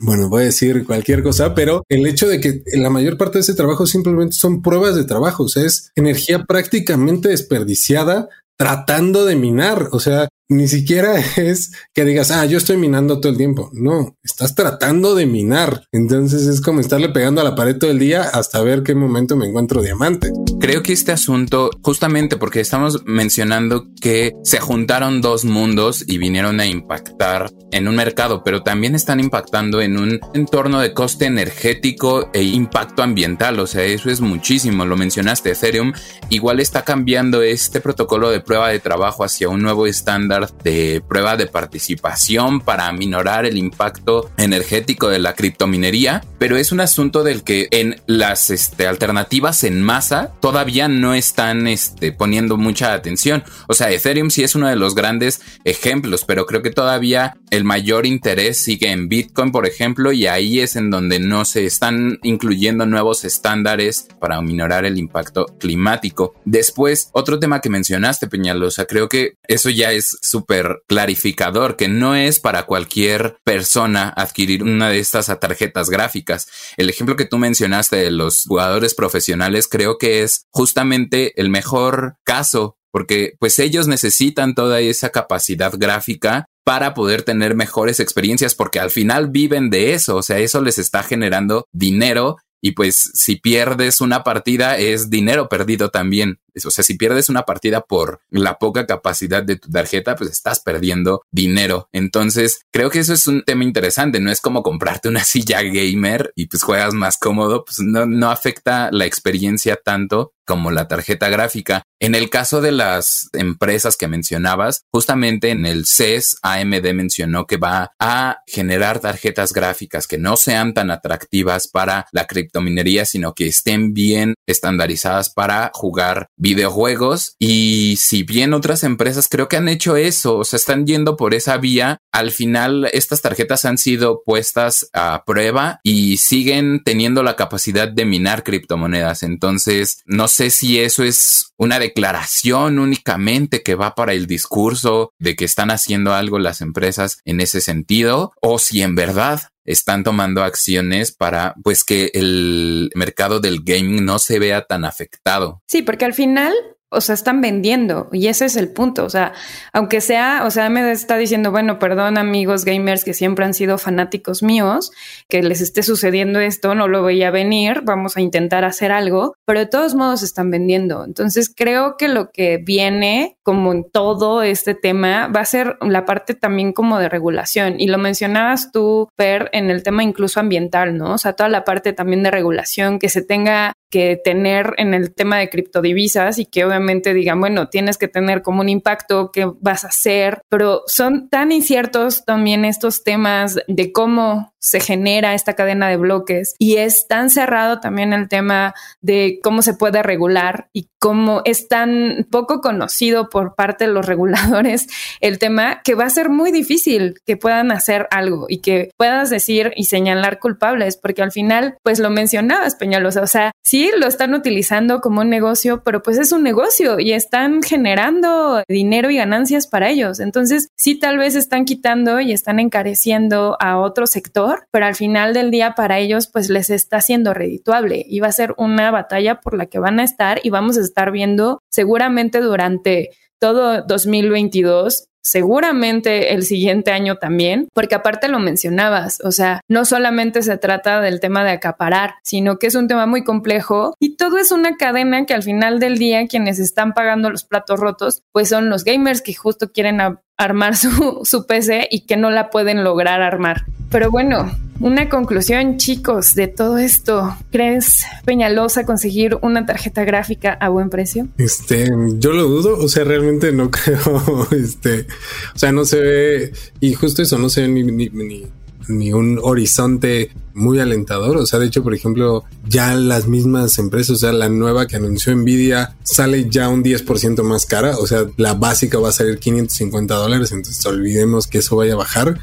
bueno, 0.00 0.28
voy 0.28 0.42
a 0.42 0.46
decir 0.46 0.84
cualquier 0.84 1.22
cosa, 1.22 1.54
pero 1.54 1.84
el 1.88 2.06
hecho 2.06 2.28
de 2.28 2.40
que 2.40 2.62
la 2.74 2.90
mayor 2.90 3.16
parte 3.16 3.38
de 3.38 3.42
ese 3.42 3.54
trabajo 3.54 3.86
simplemente 3.86 4.36
son 4.36 4.62
pruebas 4.62 4.94
de 4.94 5.04
trabajo, 5.04 5.44
o 5.44 5.48
sea, 5.48 5.64
es 5.64 5.90
energía 5.96 6.44
prácticamente 6.44 7.28
desperdiciada 7.28 8.28
tratando 8.58 9.24
de 9.24 9.36
minar. 9.36 9.88
O 9.92 10.00
sea, 10.00 10.28
ni 10.48 10.66
siquiera 10.66 11.18
es 11.36 11.72
que 11.94 12.04
digas, 12.04 12.30
ah, 12.30 12.44
yo 12.46 12.58
estoy 12.58 12.76
minando 12.76 13.20
todo 13.20 13.30
el 13.30 13.38
tiempo. 13.38 13.70
No, 13.72 14.16
estás 14.22 14.54
tratando 14.54 15.14
de 15.14 15.26
minar. 15.26 15.84
Entonces 15.92 16.46
es 16.46 16.60
como 16.60 16.80
estarle 16.80 17.10
pegando 17.10 17.40
a 17.40 17.44
la 17.44 17.54
pared 17.54 17.76
todo 17.76 17.90
el 17.90 17.98
día 17.98 18.22
hasta 18.22 18.62
ver 18.62 18.82
qué 18.82 18.94
momento 18.94 19.36
me 19.36 19.46
encuentro 19.46 19.82
diamante. 19.82 20.30
Creo 20.60 20.82
que 20.82 20.92
este 20.92 21.12
asunto, 21.12 21.70
justamente 21.82 22.36
porque 22.36 22.60
estamos 22.60 23.04
mencionando 23.04 23.86
que 24.00 24.32
se 24.42 24.60
juntaron 24.60 25.20
dos 25.20 25.44
mundos 25.44 26.04
y 26.06 26.18
vinieron 26.18 26.60
a 26.60 26.66
impactar 26.66 27.50
en 27.70 27.86
un 27.86 27.96
mercado, 27.96 28.42
pero 28.42 28.62
también 28.62 28.94
están 28.94 29.20
impactando 29.20 29.80
en 29.80 29.98
un 29.98 30.20
entorno 30.34 30.80
de 30.80 30.94
coste 30.94 31.26
energético 31.26 32.30
e 32.32 32.42
impacto 32.42 33.02
ambiental. 33.02 33.60
O 33.60 33.66
sea, 33.66 33.84
eso 33.84 34.10
es 34.10 34.20
muchísimo. 34.20 34.84
Lo 34.84 34.96
mencionaste, 34.96 35.50
Ethereum 35.50 35.92
igual 36.30 36.60
está 36.60 36.82
cambiando 36.82 37.42
este 37.42 37.80
protocolo 37.80 38.30
de 38.30 38.40
prueba 38.40 38.68
de 38.68 38.80
trabajo 38.80 39.24
hacia 39.24 39.48
un 39.48 39.62
nuevo 39.62 39.86
estándar 39.86 40.37
de 40.62 41.02
prueba 41.06 41.36
de 41.36 41.46
participación 41.46 42.60
para 42.60 42.90
minorar 42.92 43.46
el 43.46 43.58
impacto 43.58 44.30
energético 44.36 45.08
de 45.08 45.18
la 45.18 45.34
criptominería, 45.34 46.24
pero 46.38 46.56
es 46.56 46.72
un 46.72 46.80
asunto 46.80 47.22
del 47.22 47.42
que 47.42 47.68
en 47.70 48.00
las 48.06 48.50
este, 48.50 48.86
alternativas 48.86 49.64
en 49.64 49.82
masa 49.82 50.32
todavía 50.40 50.88
no 50.88 51.14
están 51.14 51.66
este, 51.66 52.12
poniendo 52.12 52.56
mucha 52.56 52.92
atención. 52.92 53.44
O 53.66 53.74
sea, 53.74 53.90
Ethereum 53.90 54.30
sí 54.30 54.42
es 54.42 54.54
uno 54.54 54.68
de 54.68 54.76
los 54.76 54.94
grandes 54.94 55.40
ejemplos, 55.64 56.24
pero 56.24 56.46
creo 56.46 56.62
que 56.62 56.70
todavía 56.70 57.36
el 57.50 57.64
mayor 57.64 58.06
interés 58.06 58.58
sigue 58.58 58.90
en 58.90 59.08
Bitcoin, 59.08 59.52
por 59.52 59.66
ejemplo, 59.66 60.12
y 60.12 60.26
ahí 60.26 60.60
es 60.60 60.76
en 60.76 60.90
donde 60.90 61.18
no 61.18 61.44
se 61.44 61.66
están 61.66 62.18
incluyendo 62.22 62.86
nuevos 62.86 63.24
estándares 63.24 64.08
para 64.20 64.40
minorar 64.40 64.84
el 64.84 64.98
impacto 64.98 65.46
climático. 65.58 66.34
Después, 66.44 67.10
otro 67.12 67.38
tema 67.38 67.60
que 67.60 67.70
mencionaste, 67.70 68.28
Peñalosa, 68.28 68.84
creo 68.84 69.08
que 69.08 69.34
eso 69.46 69.70
ya 69.70 69.92
es 69.92 70.18
súper 70.28 70.82
clarificador, 70.86 71.76
que 71.76 71.88
no 71.88 72.14
es 72.14 72.40
para 72.40 72.64
cualquier 72.64 73.36
persona 73.44 74.08
adquirir 74.16 74.62
una 74.62 74.88
de 74.88 74.98
estas 74.98 75.26
tarjetas 75.38 75.90
gráficas. 75.90 76.48
El 76.76 76.90
ejemplo 76.90 77.16
que 77.16 77.24
tú 77.24 77.38
mencionaste 77.38 77.96
de 77.96 78.10
los 78.10 78.44
jugadores 78.44 78.94
profesionales 78.94 79.68
creo 79.68 79.98
que 79.98 80.22
es 80.22 80.46
justamente 80.50 81.40
el 81.40 81.50
mejor 81.50 82.16
caso 82.24 82.76
porque 82.90 83.34
pues 83.38 83.58
ellos 83.58 83.86
necesitan 83.86 84.54
toda 84.54 84.80
esa 84.80 85.10
capacidad 85.10 85.72
gráfica 85.76 86.46
para 86.64 86.94
poder 86.94 87.22
tener 87.22 87.54
mejores 87.54 88.00
experiencias 88.00 88.54
porque 88.54 88.80
al 88.80 88.90
final 88.90 89.28
viven 89.30 89.70
de 89.70 89.94
eso, 89.94 90.16
o 90.16 90.22
sea, 90.22 90.38
eso 90.38 90.60
les 90.60 90.78
está 90.78 91.02
generando 91.02 91.66
dinero 91.72 92.36
y 92.60 92.72
pues 92.72 93.10
si 93.14 93.36
pierdes 93.36 94.00
una 94.00 94.24
partida 94.24 94.78
es 94.78 95.10
dinero 95.10 95.48
perdido 95.48 95.90
también. 95.90 96.40
O 96.64 96.70
sea, 96.70 96.84
si 96.84 96.94
pierdes 96.94 97.28
una 97.28 97.42
partida 97.42 97.82
por 97.82 98.20
la 98.30 98.58
poca 98.58 98.86
capacidad 98.86 99.42
de 99.42 99.56
tu 99.56 99.70
tarjeta, 99.70 100.16
pues 100.16 100.30
estás 100.30 100.60
perdiendo 100.60 101.22
dinero. 101.30 101.88
Entonces, 101.92 102.62
creo 102.72 102.90
que 102.90 103.00
eso 103.00 103.14
es 103.14 103.26
un 103.26 103.42
tema 103.42 103.64
interesante. 103.64 104.20
No 104.20 104.30
es 104.30 104.40
como 104.40 104.62
comprarte 104.62 105.08
una 105.08 105.24
silla 105.24 105.62
gamer 105.62 106.32
y 106.34 106.46
pues 106.46 106.62
juegas 106.62 106.94
más 106.94 107.18
cómodo, 107.18 107.64
pues 107.64 107.80
no, 107.80 108.06
no 108.06 108.30
afecta 108.30 108.90
la 108.92 109.06
experiencia 109.06 109.78
tanto 109.82 110.32
como 110.48 110.70
la 110.70 110.88
tarjeta 110.88 111.28
gráfica. 111.28 111.82
En 112.00 112.14
el 112.14 112.30
caso 112.30 112.62
de 112.62 112.72
las 112.72 113.28
empresas 113.34 113.98
que 113.98 114.08
mencionabas, 114.08 114.84
justamente 114.90 115.50
en 115.50 115.66
el 115.66 115.84
CES, 115.84 116.38
AMD 116.42 116.94
mencionó 116.94 117.46
que 117.46 117.58
va 117.58 117.92
a 117.98 118.38
generar 118.46 118.98
tarjetas 119.00 119.52
gráficas 119.52 120.06
que 120.06 120.16
no 120.16 120.38
sean 120.38 120.72
tan 120.72 120.90
atractivas 120.90 121.68
para 121.68 122.06
la 122.12 122.26
criptominería, 122.26 123.04
sino 123.04 123.34
que 123.34 123.46
estén 123.46 123.92
bien 123.92 124.36
estandarizadas 124.46 125.28
para 125.28 125.70
jugar 125.74 126.28
videojuegos. 126.38 127.34
Y 127.38 127.96
si 127.98 128.22
bien 128.22 128.54
otras 128.54 128.84
empresas 128.84 129.28
creo 129.28 129.48
que 129.48 129.56
han 129.56 129.68
hecho 129.68 129.96
eso, 129.96 130.38
o 130.38 130.44
sea, 130.44 130.56
están 130.56 130.86
yendo 130.86 131.16
por 131.16 131.34
esa 131.34 131.58
vía, 131.58 131.98
al 132.12 132.30
final 132.30 132.88
estas 132.92 133.20
tarjetas 133.22 133.64
han 133.64 133.78
sido 133.78 134.22
puestas 134.24 134.88
a 134.92 135.24
prueba 135.26 135.80
y 135.82 136.16
siguen 136.16 136.82
teniendo 136.84 137.22
la 137.22 137.36
capacidad 137.36 137.88
de 137.88 138.04
minar 138.04 138.44
criptomonedas. 138.44 139.22
Entonces, 139.22 140.02
no 140.06 140.28
sé 140.28 140.50
si 140.50 140.80
eso 140.80 141.04
es 141.04 141.52
una 141.56 141.78
declaración 141.78 142.78
únicamente 142.78 143.62
que 143.62 143.74
va 143.74 143.94
para 143.94 144.12
el 144.12 144.26
discurso 144.26 145.12
de 145.18 145.34
que 145.36 145.44
están 145.44 145.70
haciendo 145.70 146.14
algo 146.14 146.38
las 146.38 146.60
empresas 146.60 147.18
en 147.24 147.40
ese 147.40 147.60
sentido 147.60 148.32
o 148.40 148.58
si 148.58 148.82
en 148.82 148.94
verdad 148.94 149.42
están 149.68 150.02
tomando 150.02 150.42
acciones 150.42 151.12
para 151.12 151.54
pues 151.62 151.84
que 151.84 152.10
el 152.14 152.90
mercado 152.94 153.38
del 153.38 153.60
gaming 153.62 154.04
no 154.04 154.18
se 154.18 154.38
vea 154.38 154.64
tan 154.64 154.84
afectado. 154.84 155.62
Sí, 155.66 155.82
porque 155.82 156.06
al 156.06 156.14
final 156.14 156.54
o 156.90 157.00
sea, 157.00 157.14
están 157.14 157.40
vendiendo 157.40 158.08
y 158.12 158.28
ese 158.28 158.46
es 158.46 158.56
el 158.56 158.68
punto. 158.72 159.04
O 159.04 159.10
sea, 159.10 159.32
aunque 159.72 160.00
sea, 160.00 160.42
o 160.44 160.50
sea, 160.50 160.68
me 160.70 160.90
está 160.90 161.16
diciendo, 161.16 161.50
bueno, 161.50 161.78
perdón 161.78 162.18
amigos 162.18 162.64
gamers 162.64 163.04
que 163.04 163.14
siempre 163.14 163.44
han 163.44 163.54
sido 163.54 163.78
fanáticos 163.78 164.42
míos, 164.42 164.90
que 165.28 165.42
les 165.42 165.60
esté 165.60 165.82
sucediendo 165.82 166.40
esto, 166.40 166.74
no 166.74 166.88
lo 166.88 167.02
veía 167.02 167.30
venir, 167.30 167.82
vamos 167.84 168.16
a 168.16 168.20
intentar 168.20 168.64
hacer 168.64 168.92
algo, 168.92 169.34
pero 169.44 169.60
de 169.60 169.66
todos 169.66 169.94
modos 169.94 170.22
están 170.22 170.50
vendiendo. 170.50 171.04
Entonces 171.04 171.52
creo 171.54 171.96
que 171.98 172.08
lo 172.08 172.30
que 172.30 172.58
viene, 172.58 173.36
como 173.42 173.72
en 173.72 173.84
todo 173.90 174.42
este 174.42 174.74
tema, 174.74 175.28
va 175.28 175.40
a 175.40 175.44
ser 175.44 175.76
la 175.80 176.04
parte 176.04 176.34
también 176.34 176.72
como 176.72 176.98
de 176.98 177.08
regulación. 177.08 177.74
Y 177.78 177.88
lo 177.88 177.98
mencionabas 177.98 178.72
tú, 178.72 179.08
Per, 179.16 179.50
en 179.52 179.70
el 179.70 179.82
tema 179.82 180.02
incluso 180.02 180.40
ambiental, 180.40 180.96
¿no? 180.96 181.14
O 181.14 181.18
sea, 181.18 181.34
toda 181.34 181.48
la 181.48 181.64
parte 181.64 181.92
también 181.92 182.22
de 182.22 182.30
regulación 182.30 182.98
que 182.98 183.08
se 183.08 183.22
tenga 183.22 183.72
que 183.90 184.20
tener 184.22 184.74
en 184.76 184.94
el 184.94 185.14
tema 185.14 185.38
de 185.38 185.48
criptodivisas 185.48 186.38
y 186.38 186.44
que 186.44 186.64
obviamente 186.64 186.77
digan, 187.14 187.40
bueno, 187.40 187.68
tienes 187.68 187.98
que 187.98 188.08
tener 188.08 188.42
como 188.42 188.60
un 188.60 188.68
impacto, 188.68 189.30
qué 189.32 189.50
vas 189.60 189.84
a 189.84 189.88
hacer, 189.88 190.42
pero 190.48 190.82
son 190.86 191.28
tan 191.28 191.52
inciertos 191.52 192.24
también 192.24 192.64
estos 192.64 193.04
temas 193.04 193.58
de 193.66 193.92
cómo 193.92 194.52
se 194.60 194.80
genera 194.80 195.34
esta 195.34 195.54
cadena 195.54 195.88
de 195.88 195.96
bloques 195.96 196.54
y 196.58 196.76
es 196.76 197.06
tan 197.06 197.30
cerrado 197.30 197.80
también 197.80 198.12
el 198.12 198.28
tema 198.28 198.74
de 199.00 199.40
cómo 199.42 199.62
se 199.62 199.74
puede 199.74 200.02
regular 200.02 200.68
y 200.72 200.88
cómo 200.98 201.42
es 201.44 201.68
tan 201.68 202.26
poco 202.30 202.60
conocido 202.60 203.28
por 203.28 203.54
parte 203.54 203.86
de 203.86 203.92
los 203.92 204.06
reguladores 204.06 204.88
el 205.20 205.38
tema 205.38 205.80
que 205.82 205.94
va 205.94 206.04
a 206.04 206.10
ser 206.10 206.28
muy 206.28 206.52
difícil 206.52 207.20
que 207.24 207.36
puedan 207.36 207.70
hacer 207.70 208.06
algo 208.10 208.46
y 208.48 208.58
que 208.58 208.90
puedas 208.96 209.30
decir 209.30 209.72
y 209.76 209.84
señalar 209.84 210.38
culpables, 210.38 210.96
porque 210.96 211.22
al 211.22 211.32
final, 211.32 211.76
pues 211.82 211.98
lo 211.98 212.10
mencionabas, 212.10 212.76
Peñalosa, 212.76 213.22
o 213.22 213.26
sea, 213.26 213.52
sí 213.62 213.90
lo 213.96 214.06
están 214.06 214.34
utilizando 214.34 215.00
como 215.00 215.20
un 215.20 215.30
negocio, 215.30 215.82
pero 215.84 216.02
pues 216.02 216.18
es 216.18 216.32
un 216.32 216.42
negocio 216.42 216.98
y 216.98 217.12
están 217.12 217.62
generando 217.62 218.62
dinero 218.68 219.10
y 219.10 219.16
ganancias 219.16 219.66
para 219.66 219.88
ellos. 219.90 220.20
Entonces, 220.20 220.68
sí, 220.76 220.98
tal 220.98 221.18
vez 221.18 221.34
están 221.34 221.64
quitando 221.64 222.20
y 222.20 222.32
están 222.32 222.58
encareciendo 222.58 223.56
a 223.60 223.78
otro 223.78 224.06
sector, 224.06 224.47
pero 224.70 224.86
al 224.86 224.94
final 224.94 225.34
del 225.34 225.50
día 225.50 225.74
para 225.74 225.98
ellos, 225.98 226.28
pues 226.32 226.50
les 226.50 226.70
está 226.70 227.00
siendo 227.00 227.34
redituable. 227.34 228.04
Y 228.08 228.20
va 228.20 228.28
a 228.28 228.32
ser 228.32 228.54
una 228.56 228.90
batalla 228.90 229.40
por 229.40 229.56
la 229.56 229.66
que 229.66 229.78
van 229.78 230.00
a 230.00 230.04
estar 230.04 230.40
y 230.42 230.50
vamos 230.50 230.78
a 230.78 230.82
estar 230.82 231.10
viendo 231.10 231.60
seguramente 231.70 232.40
durante 232.40 233.10
todo 233.38 233.82
2022 233.82 235.08
seguramente 235.28 236.32
el 236.32 236.42
siguiente 236.42 236.90
año 236.90 237.16
también, 237.16 237.68
porque 237.74 237.94
aparte 237.94 238.28
lo 238.28 238.38
mencionabas, 238.38 239.20
o 239.22 239.30
sea, 239.30 239.60
no 239.68 239.84
solamente 239.84 240.42
se 240.42 240.56
trata 240.56 241.00
del 241.00 241.20
tema 241.20 241.44
de 241.44 241.50
acaparar, 241.50 242.14
sino 242.22 242.58
que 242.58 242.68
es 242.68 242.74
un 242.74 242.88
tema 242.88 243.06
muy 243.06 243.24
complejo 243.24 243.94
y 244.00 244.16
todo 244.16 244.38
es 244.38 244.52
una 244.52 244.76
cadena 244.76 245.26
que 245.26 245.34
al 245.34 245.42
final 245.42 245.80
del 245.80 245.98
día 245.98 246.26
quienes 246.26 246.58
están 246.58 246.94
pagando 246.94 247.30
los 247.30 247.44
platos 247.44 247.78
rotos, 247.78 248.22
pues 248.32 248.48
son 248.48 248.70
los 248.70 248.84
gamers 248.84 249.22
que 249.22 249.34
justo 249.34 249.70
quieren 249.70 250.00
armar 250.38 250.76
su, 250.76 251.20
su 251.24 251.46
PC 251.46 251.88
y 251.90 252.00
que 252.00 252.16
no 252.16 252.30
la 252.30 252.48
pueden 252.48 252.84
lograr 252.84 253.20
armar. 253.20 253.66
Pero 253.90 254.10
bueno, 254.10 254.50
una 254.80 255.08
conclusión, 255.08 255.76
chicos, 255.76 256.34
de 256.34 256.46
todo 256.46 256.78
esto. 256.78 257.36
¿Crees 257.50 258.04
Peñalosa 258.24 258.86
conseguir 258.86 259.36
una 259.42 259.66
tarjeta 259.66 260.04
gráfica 260.04 260.52
a 260.52 260.68
buen 260.68 260.88
precio? 260.88 261.26
Este, 261.38 261.90
yo 262.18 262.32
lo 262.32 262.44
dudo, 262.44 262.78
o 262.78 262.88
sea, 262.88 263.04
realmente 263.04 263.50
no 263.52 263.70
creo, 263.72 264.46
este, 264.52 265.06
o 265.54 265.58
sea, 265.58 265.72
no 265.72 265.84
se 265.84 266.00
ve, 266.00 266.52
y 266.80 266.94
justo 266.94 267.22
eso, 267.22 267.38
no 267.38 267.48
se 267.48 267.62
ve 267.62 267.68
ni, 267.68 267.82
ni, 267.82 268.08
ni 268.08 268.46
ni 268.88 269.12
un 269.12 269.38
horizonte 269.42 270.30
muy 270.54 270.80
alentador. 270.80 271.36
O 271.36 271.46
sea, 271.46 271.58
de 271.58 271.66
hecho, 271.66 271.82
por 271.82 271.94
ejemplo, 271.94 272.44
ya 272.66 272.94
las 272.94 273.28
mismas 273.28 273.78
empresas, 273.78 274.16
o 274.16 274.18
sea, 274.18 274.32
la 274.32 274.48
nueva 274.48 274.86
que 274.86 274.96
anunció 274.96 275.34
Nvidia 275.34 275.96
sale 276.02 276.48
ya 276.50 276.68
un 276.68 276.82
10% 276.82 277.42
más 277.44 277.66
cara. 277.66 277.96
O 277.98 278.06
sea, 278.06 278.26
la 278.36 278.54
básica 278.54 278.98
va 278.98 279.10
a 279.10 279.12
salir 279.12 279.38
550 279.38 280.14
dólares. 280.14 280.52
Entonces, 280.52 280.84
olvidemos 280.84 281.46
que 281.46 281.58
eso 281.58 281.76
vaya 281.76 281.94
a 281.94 281.96
bajar. 281.96 282.40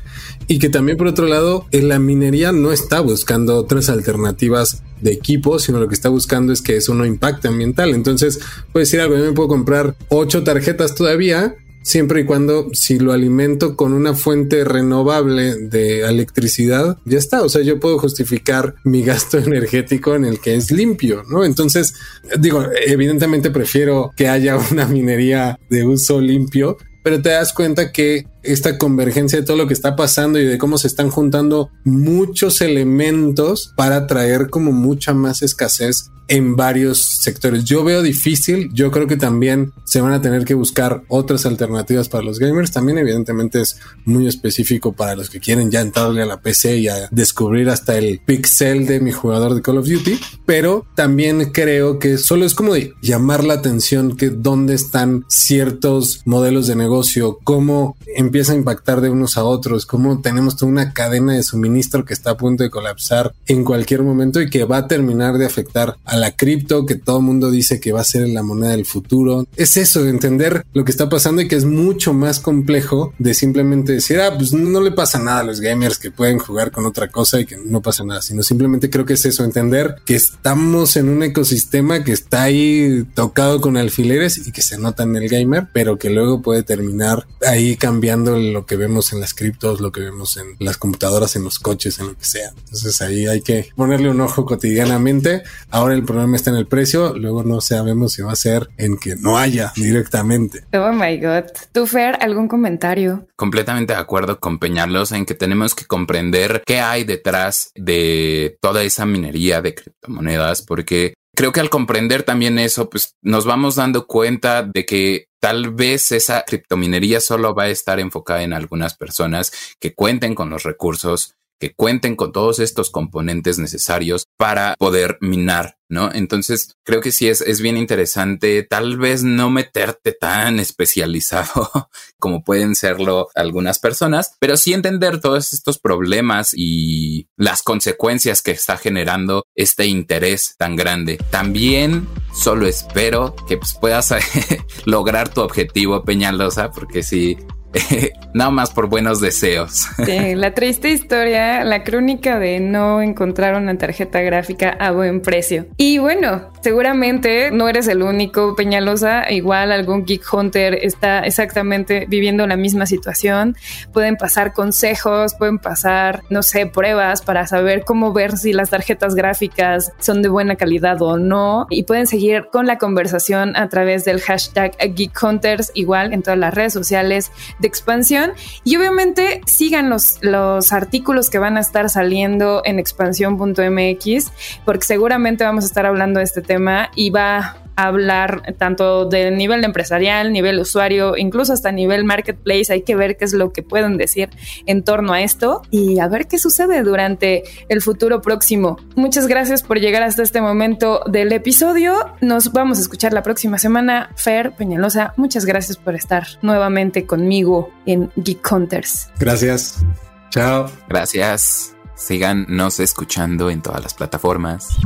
Y 0.47 0.59
que 0.59 0.69
también, 0.69 0.97
por 0.97 1.07
otro 1.07 1.27
lado, 1.27 1.65
en 1.71 1.89
la 1.89 1.99
minería 1.99 2.51
no 2.51 2.71
está 2.71 2.99
buscando 3.01 3.57
otras 3.57 3.89
alternativas 3.89 4.83
de 5.01 5.11
equipo, 5.11 5.59
sino 5.59 5.79
lo 5.79 5.87
que 5.87 5.93
está 5.93 6.09
buscando 6.09 6.53
es 6.53 6.61
que 6.61 6.77
eso 6.77 6.93
no 6.93 7.05
impacte 7.05 7.47
ambiental. 7.47 7.89
Entonces, 7.89 8.39
puede 8.71 8.85
decir 8.85 9.01
algo, 9.01 9.17
yo 9.17 9.25
me 9.25 9.33
puedo 9.33 9.49
comprar 9.49 9.95
ocho 10.09 10.43
tarjetas 10.43 10.95
todavía 10.95 11.55
siempre 11.85 12.21
y 12.21 12.25
cuando 12.25 12.67
si 12.73 12.97
lo 12.97 13.13
alimento 13.13 13.75
con 13.75 13.93
una 13.93 14.15
fuente 14.15 14.63
renovable 14.63 15.55
de 15.55 16.01
electricidad, 16.01 16.97
ya 17.05 17.19
está. 17.19 17.43
O 17.43 17.49
sea, 17.49 17.61
yo 17.61 17.79
puedo 17.79 17.99
justificar 17.99 18.73
mi 18.83 19.03
gasto 19.03 19.37
energético 19.37 20.15
en 20.15 20.25
el 20.25 20.39
que 20.39 20.55
es 20.55 20.71
limpio, 20.71 21.23
¿no? 21.29 21.45
Entonces, 21.45 21.93
digo, 22.39 22.65
evidentemente 22.85 23.51
prefiero 23.51 24.11
que 24.17 24.27
haya 24.27 24.57
una 24.71 24.87
minería 24.87 25.59
de 25.69 25.85
uso 25.85 26.19
limpio, 26.19 26.77
pero 27.03 27.21
te 27.21 27.29
das 27.29 27.53
cuenta 27.53 27.91
que 27.91 28.25
esta 28.45 28.77
convergencia 28.77 29.39
de 29.39 29.45
todo 29.45 29.57
lo 29.57 29.67
que 29.67 29.73
está 29.73 29.95
pasando 29.95 30.39
y 30.39 30.45
de 30.45 30.57
cómo 30.57 30.77
se 30.77 30.87
están 30.87 31.09
juntando 31.09 31.69
muchos 31.83 32.61
elementos 32.61 33.73
para 33.75 34.07
traer 34.07 34.49
como 34.49 34.71
mucha 34.71 35.13
más 35.13 35.41
escasez 35.41 36.09
en 36.27 36.55
varios 36.55 37.19
sectores. 37.21 37.63
Yo 37.63 37.83
veo 37.83 38.01
difícil, 38.01 38.69
yo 38.73 38.91
creo 38.91 39.07
que 39.07 39.17
también 39.17 39.73
se 39.85 40.01
van 40.01 40.13
a 40.13 40.21
tener 40.21 40.45
que 40.45 40.53
buscar 40.53 41.03
otras 41.07 41.45
alternativas 41.45 42.09
para 42.09 42.23
los 42.23 42.39
gamers. 42.39 42.71
También 42.71 42.97
evidentemente 42.97 43.61
es 43.61 43.77
muy 44.05 44.27
específico 44.27 44.93
para 44.93 45.15
los 45.15 45.29
que 45.29 45.39
quieren 45.39 45.69
ya 45.69 45.81
entrarle 45.81 46.21
a 46.21 46.25
la 46.25 46.41
PC 46.41 46.77
y 46.77 46.87
a 46.87 47.07
descubrir 47.11 47.69
hasta 47.69 47.97
el 47.97 48.19
pixel 48.25 48.87
de 48.87 48.99
mi 48.99 49.11
jugador 49.11 49.53
de 49.53 49.61
Call 49.61 49.77
of 49.77 49.87
Duty, 49.87 50.19
pero 50.45 50.85
también 50.95 51.51
creo 51.51 51.99
que 51.99 52.17
solo 52.17 52.45
es 52.45 52.55
como 52.55 52.73
de 52.73 52.93
llamar 53.01 53.43
la 53.43 53.55
atención 53.55 54.17
que 54.17 54.29
dónde 54.29 54.73
están 54.73 55.25
ciertos 55.27 56.21
modelos 56.25 56.67
de 56.67 56.75
negocio, 56.75 57.37
cómo 57.43 57.97
empieza 58.35 58.51
a 58.51 58.57
impactar 58.57 58.99
de 58.99 59.09
unos 59.09 59.37
a 59.37 59.45
otros, 59.45 59.85
cómo 59.85 60.19
tenemos 60.19 60.57
toda 60.57 60.69
una 60.69 60.91
cadena 60.91 61.35
de 61.35 61.41
suministro 61.41 62.03
que 62.03 62.13
está 62.13 62.31
a 62.31 62.37
punto 62.37 62.63
de 62.63 62.69
colapsar 62.69 63.33
en 63.45 63.63
cualquier 63.63 64.03
momento 64.03 64.41
y 64.41 64.49
que 64.49 64.65
va 64.65 64.79
a 64.79 64.87
terminar 64.89 65.37
de 65.37 65.45
afectar 65.45 65.95
a 66.03 66.17
la 66.17 66.31
cripto 66.31 66.85
que 66.85 66.95
todo 66.95 67.19
el 67.19 67.23
mundo 67.23 67.49
dice 67.49 67.79
que 67.79 67.93
va 67.93 68.01
a 68.01 68.03
ser 68.03 68.27
la 68.27 68.43
moneda 68.43 68.71
del 68.71 68.85
futuro. 68.85 69.47
Es 69.55 69.77
eso, 69.77 70.03
de 70.03 70.09
entender 70.09 70.65
lo 70.73 70.83
que 70.83 70.91
está 70.91 71.07
pasando 71.07 71.41
y 71.41 71.47
que 71.47 71.55
es 71.55 71.63
mucho 71.63 72.11
más 72.11 72.41
complejo 72.41 73.13
de 73.19 73.33
simplemente 73.33 73.93
decir, 73.93 74.19
ah, 74.19 74.33
pues 74.37 74.51
no 74.51 74.81
le 74.81 74.91
pasa 74.91 75.17
nada 75.17 75.39
a 75.39 75.43
los 75.45 75.61
gamers 75.61 75.97
que 75.97 76.11
pueden 76.11 76.37
jugar 76.37 76.71
con 76.71 76.85
otra 76.85 77.07
cosa 77.07 77.39
y 77.39 77.45
que 77.45 77.55
no 77.55 77.81
pasa 77.81 78.03
nada, 78.03 78.21
sino 78.21 78.43
simplemente 78.43 78.89
creo 78.89 79.05
que 79.05 79.13
es 79.13 79.23
eso, 79.23 79.45
entender 79.45 79.95
que 80.05 80.15
estamos 80.15 80.97
en 80.97 81.07
un 81.07 81.23
ecosistema 81.23 82.03
que 82.03 82.11
está 82.11 82.43
ahí 82.43 83.07
tocado 83.13 83.61
con 83.61 83.77
alfileres 83.77 84.45
y 84.45 84.51
que 84.51 84.61
se 84.61 84.77
nota 84.77 85.03
en 85.03 85.15
el 85.15 85.29
gamer, 85.29 85.69
pero 85.71 85.97
que 85.97 86.09
luego 86.09 86.41
puede 86.41 86.63
terminar 86.63 87.27
ahí 87.47 87.77
cambiando 87.77 88.24
lo 88.31 88.65
que 88.65 88.75
vemos 88.75 89.13
en 89.13 89.19
las 89.19 89.33
criptos, 89.33 89.81
lo 89.81 89.91
que 89.91 90.01
vemos 90.01 90.37
en 90.37 90.55
las 90.59 90.77
computadoras, 90.77 91.35
en 91.35 91.43
los 91.43 91.59
coches, 91.59 91.99
en 91.99 92.07
lo 92.07 92.17
que 92.17 92.25
sea. 92.25 92.49
Entonces 92.49 93.01
ahí 93.01 93.27
hay 93.27 93.41
que 93.41 93.69
ponerle 93.75 94.09
un 94.09 94.21
ojo 94.21 94.45
cotidianamente. 94.45 95.43
Ahora 95.69 95.93
el 95.93 96.03
problema 96.03 96.35
está 96.35 96.49
en 96.49 96.57
el 96.57 96.67
precio, 96.67 97.13
luego 97.15 97.43
no 97.43 97.61
sabemos 97.61 98.13
si 98.13 98.21
va 98.21 98.31
a 98.31 98.35
ser 98.35 98.69
en 98.77 98.97
que 98.97 99.15
no 99.15 99.37
haya 99.37 99.73
directamente. 99.75 100.63
Oh 100.73 100.91
my 100.91 101.17
god. 101.17 101.45
¿Tú, 101.71 101.85
Fer, 101.87 102.17
algún 102.21 102.47
comentario? 102.47 103.27
Completamente 103.35 103.93
de 103.93 103.99
acuerdo 103.99 104.39
con 104.39 104.59
Peñalos 104.59 105.11
en 105.11 105.25
que 105.25 105.35
tenemos 105.35 105.75
que 105.75 105.85
comprender 105.85 106.63
qué 106.65 106.79
hay 106.79 107.03
detrás 107.03 107.71
de 107.75 108.57
toda 108.61 108.83
esa 108.83 109.05
minería 109.05 109.61
de 109.61 109.75
criptomonedas, 109.75 110.61
porque 110.61 111.13
creo 111.35 111.51
que 111.51 111.59
al 111.59 111.69
comprender 111.69 112.23
también 112.23 112.57
eso, 112.57 112.89
pues 112.89 113.15
nos 113.21 113.45
vamos 113.45 113.75
dando 113.75 114.07
cuenta 114.07 114.63
de 114.63 114.85
que 114.85 115.27
tal 115.39 115.71
vez 115.71 116.11
esa 116.11 116.43
criptominería 116.43 117.21
solo 117.21 117.53
va 117.53 117.63
a 117.63 117.69
estar 117.69 117.99
enfocada 117.99 118.43
en 118.43 118.53
algunas 118.53 118.95
personas 118.95 119.51
que 119.79 119.93
cuenten 119.93 120.33
con 120.33 120.49
los 120.49 120.63
recursos 120.63 121.35
que 121.59 121.73
cuenten 121.73 122.15
con 122.15 122.31
todos 122.31 122.59
estos 122.59 122.89
componentes 122.89 123.59
necesarios 123.59 124.27
para 124.37 124.75
poder 124.77 125.17
minar, 125.21 125.77
¿no? 125.89 126.11
Entonces, 126.13 126.75
creo 126.83 127.01
que 127.01 127.11
sí 127.11 127.27
es, 127.27 127.41
es 127.41 127.61
bien 127.61 127.77
interesante, 127.77 128.63
tal 128.63 128.97
vez 128.97 129.23
no 129.23 129.49
meterte 129.49 130.11
tan 130.11 130.59
especializado 130.59 131.89
como 132.19 132.43
pueden 132.43 132.75
serlo 132.75 133.29
algunas 133.35 133.79
personas, 133.79 134.35
pero 134.39 134.57
sí 134.57 134.73
entender 134.73 135.21
todos 135.21 135.53
estos 135.53 135.79
problemas 135.79 136.51
y 136.55 137.27
las 137.37 137.61
consecuencias 137.61 138.41
que 138.41 138.51
está 138.51 138.77
generando 138.77 139.43
este 139.55 139.85
interés 139.85 140.55
tan 140.57 140.75
grande. 140.75 141.17
También 141.29 142.07
solo 142.33 142.67
espero 142.67 143.35
que 143.47 143.57
pues, 143.57 143.75
puedas 143.79 144.13
lograr 144.85 145.29
tu 145.29 145.41
objetivo, 145.41 146.03
Peñalosa, 146.03 146.71
porque 146.71 147.03
sí, 147.03 147.37
nada 148.33 148.51
más 148.51 148.71
por 148.71 148.87
buenos 148.87 149.21
deseos. 149.21 149.87
Sí, 150.05 150.35
la 150.35 150.53
triste 150.53 150.89
historia, 150.89 151.63
la 151.63 151.83
crónica 151.83 152.39
de 152.39 152.59
no 152.59 153.01
encontrar 153.01 153.55
una 153.55 153.77
tarjeta 153.77 154.21
gráfica 154.21 154.69
a 154.69 154.91
buen 154.91 155.21
precio. 155.21 155.67
Y 155.77 155.97
bueno, 155.97 156.51
seguramente 156.65 157.51
no 157.51 157.69
eres 157.69 157.87
el 157.87 158.01
único, 158.01 158.55
Peñalosa, 158.55 159.31
igual 159.31 159.71
algún 159.71 160.03
Geek 160.03 160.33
Hunter 160.33 160.79
está 160.81 161.19
exactamente 161.19 162.07
viviendo 162.09 162.47
la 162.47 162.57
misma 162.57 162.87
situación. 162.87 163.55
Pueden 163.93 164.15
pasar 164.15 164.51
consejos, 164.51 165.35
pueden 165.35 165.59
pasar, 165.59 166.23
no 166.31 166.41
sé, 166.41 166.65
pruebas 166.65 167.21
para 167.21 167.45
saber 167.45 167.83
cómo 167.85 168.13
ver 168.13 168.35
si 168.35 168.51
las 168.51 168.71
tarjetas 168.71 169.13
gráficas 169.13 169.91
son 169.99 170.23
de 170.23 170.29
buena 170.29 170.55
calidad 170.55 170.99
o 171.03 171.19
no. 171.19 171.67
Y 171.69 171.83
pueden 171.83 172.07
seguir 172.07 172.47
con 172.51 172.65
la 172.65 172.79
conversación 172.79 173.55
a 173.55 173.69
través 173.69 174.03
del 174.03 174.19
hashtag 174.19 174.75
Geek 174.95 175.21
Hunters, 175.21 175.71
igual 175.75 176.13
en 176.13 176.23
todas 176.23 176.39
las 176.39 176.51
redes 176.51 176.73
sociales 176.73 177.31
expansión 177.75 178.31
y 178.63 178.77
obviamente 178.77 179.41
sigan 179.45 179.89
los, 179.89 180.17
los 180.21 180.71
artículos 180.71 181.29
que 181.29 181.39
van 181.39 181.57
a 181.57 181.59
estar 181.59 181.89
saliendo 181.89 182.61
en 182.63 182.79
expansión.mx 182.79 184.31
porque 184.63 184.85
seguramente 184.85 185.43
vamos 185.43 185.65
a 185.65 185.67
estar 185.67 185.85
hablando 185.85 186.19
de 186.19 186.23
este 186.23 186.41
tema 186.41 186.54
y 186.95 187.09
va 187.09 187.57
hablar 187.75 188.55
tanto 188.57 189.05
del 189.05 189.37
nivel 189.37 189.63
empresarial, 189.63 190.31
nivel 190.31 190.59
usuario, 190.59 191.17
incluso 191.17 191.53
hasta 191.53 191.71
nivel 191.71 192.05
marketplace. 192.05 192.71
Hay 192.71 192.83
que 192.83 192.95
ver 192.95 193.17
qué 193.17 193.25
es 193.25 193.33
lo 193.33 193.51
que 193.51 193.63
pueden 193.63 193.97
decir 193.97 194.29
en 194.65 194.83
torno 194.83 195.13
a 195.13 195.21
esto 195.21 195.61
y 195.71 195.99
a 195.99 196.07
ver 196.07 196.27
qué 196.27 196.39
sucede 196.39 196.81
durante 196.83 197.43
el 197.69 197.81
futuro 197.81 198.21
próximo. 198.21 198.77
Muchas 198.95 199.27
gracias 199.27 199.63
por 199.63 199.79
llegar 199.79 200.03
hasta 200.03 200.23
este 200.23 200.41
momento 200.41 201.01
del 201.07 201.31
episodio. 201.31 202.11
Nos 202.21 202.51
vamos 202.51 202.77
a 202.77 202.81
escuchar 202.81 203.13
la 203.13 203.23
próxima 203.23 203.57
semana. 203.57 204.11
Fer 204.15 204.53
Peñalosa, 204.53 205.13
muchas 205.17 205.45
gracias 205.45 205.77
por 205.77 205.95
estar 205.95 206.25
nuevamente 206.41 207.05
conmigo 207.05 207.69
en 207.85 208.11
Geek 208.15 208.51
Hunters. 208.51 209.09
Gracias. 209.19 209.83
Chao. 210.29 210.69
Gracias. 210.87 211.74
Síganos 211.95 212.79
escuchando 212.81 213.49
en 213.49 213.61
todas 213.61 213.81
las 213.81 213.93
plataformas. 213.93 214.77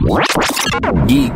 Geek 1.07 1.33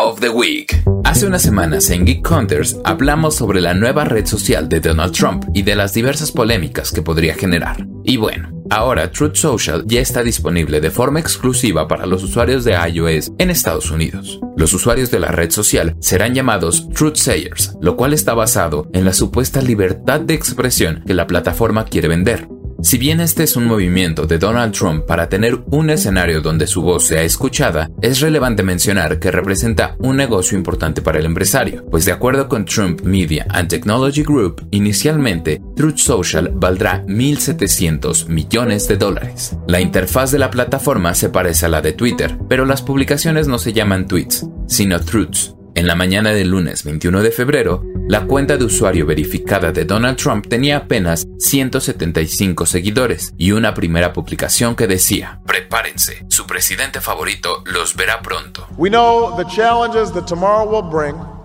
of 0.00 0.20
the 0.20 0.28
Week. 0.28 0.82
Hace 1.04 1.26
unas 1.26 1.42
semanas 1.42 1.90
en 1.90 2.04
Geek 2.04 2.28
Hunters 2.28 2.76
hablamos 2.84 3.36
sobre 3.36 3.60
la 3.60 3.72
nueva 3.72 4.04
red 4.04 4.26
social 4.26 4.68
de 4.68 4.80
Donald 4.80 5.12
Trump 5.12 5.44
y 5.54 5.62
de 5.62 5.76
las 5.76 5.94
diversas 5.94 6.32
polémicas 6.32 6.90
que 6.90 7.02
podría 7.02 7.34
generar. 7.34 7.86
Y 8.02 8.16
bueno, 8.16 8.50
ahora 8.68 9.10
Truth 9.12 9.36
Social 9.36 9.84
ya 9.86 10.00
está 10.00 10.22
disponible 10.22 10.80
de 10.80 10.90
forma 10.90 11.20
exclusiva 11.20 11.86
para 11.86 12.06
los 12.06 12.24
usuarios 12.24 12.64
de 12.64 12.72
iOS 12.72 13.32
en 13.38 13.50
Estados 13.50 13.90
Unidos. 13.92 14.40
Los 14.56 14.72
usuarios 14.74 15.10
de 15.10 15.20
la 15.20 15.28
red 15.28 15.50
social 15.50 15.96
serán 16.00 16.34
llamados 16.34 16.88
Truth 16.90 17.16
Sayers, 17.16 17.74
lo 17.80 17.96
cual 17.96 18.12
está 18.12 18.34
basado 18.34 18.88
en 18.92 19.04
la 19.04 19.12
supuesta 19.12 19.62
libertad 19.62 20.20
de 20.20 20.34
expresión 20.34 21.04
que 21.06 21.14
la 21.14 21.26
plataforma 21.26 21.84
quiere 21.84 22.08
vender. 22.08 22.48
Si 22.82 22.98
bien 22.98 23.20
este 23.20 23.42
es 23.42 23.56
un 23.56 23.66
movimiento 23.66 24.26
de 24.26 24.38
Donald 24.38 24.74
Trump 24.74 25.06
para 25.06 25.28
tener 25.28 25.58
un 25.70 25.90
escenario 25.90 26.40
donde 26.40 26.66
su 26.66 26.82
voz 26.82 27.06
sea 27.06 27.22
escuchada, 27.22 27.90
es 28.02 28.20
relevante 28.20 28.62
mencionar 28.62 29.18
que 29.18 29.30
representa 29.30 29.96
un 29.98 30.16
negocio 30.16 30.58
importante 30.58 31.00
para 31.02 31.18
el 31.18 31.26
empresario, 31.26 31.84
pues 31.90 32.04
de 32.04 32.12
acuerdo 32.12 32.48
con 32.48 32.64
Trump 32.64 33.00
Media 33.02 33.46
and 33.50 33.68
Technology 33.68 34.22
Group, 34.22 34.68
inicialmente 34.70 35.62
Truth 35.74 35.96
Social 35.96 36.52
valdrá 36.54 37.04
1.700 37.06 38.28
millones 38.28 38.88
de 38.88 38.96
dólares. 38.96 39.56
La 39.66 39.80
interfaz 39.80 40.30
de 40.30 40.38
la 40.38 40.50
plataforma 40.50 41.14
se 41.14 41.30
parece 41.30 41.66
a 41.66 41.70
la 41.70 41.80
de 41.80 41.92
Twitter, 41.92 42.38
pero 42.48 42.66
las 42.66 42.82
publicaciones 42.82 43.48
no 43.48 43.58
se 43.58 43.72
llaman 43.72 44.06
tweets, 44.06 44.46
sino 44.68 45.00
truths, 45.00 45.55
en 45.76 45.86
la 45.86 45.94
mañana 45.94 46.32
del 46.32 46.48
lunes 46.48 46.84
21 46.84 47.22
de 47.22 47.30
febrero, 47.30 47.84
la 48.08 48.22
cuenta 48.22 48.56
de 48.56 48.64
usuario 48.64 49.04
verificada 49.04 49.72
de 49.72 49.84
Donald 49.84 50.16
Trump 50.16 50.46
tenía 50.48 50.78
apenas 50.78 51.26
175 51.38 52.64
seguidores 52.64 53.34
y 53.36 53.52
una 53.52 53.74
primera 53.74 54.14
publicación 54.14 54.74
que 54.74 54.86
decía, 54.86 55.40
prepárense, 55.46 56.24
su 56.30 56.46
presidente 56.46 57.02
favorito 57.02 57.62
los 57.66 57.94
verá 57.94 58.22
pronto. 58.22 58.66
We 58.78 58.88
know 58.88 59.36
the 59.36 59.44
challenges 59.54 60.12
that 60.14 60.26
tomorrow 60.26 60.64
will 60.64 60.90
bring 60.90 61.35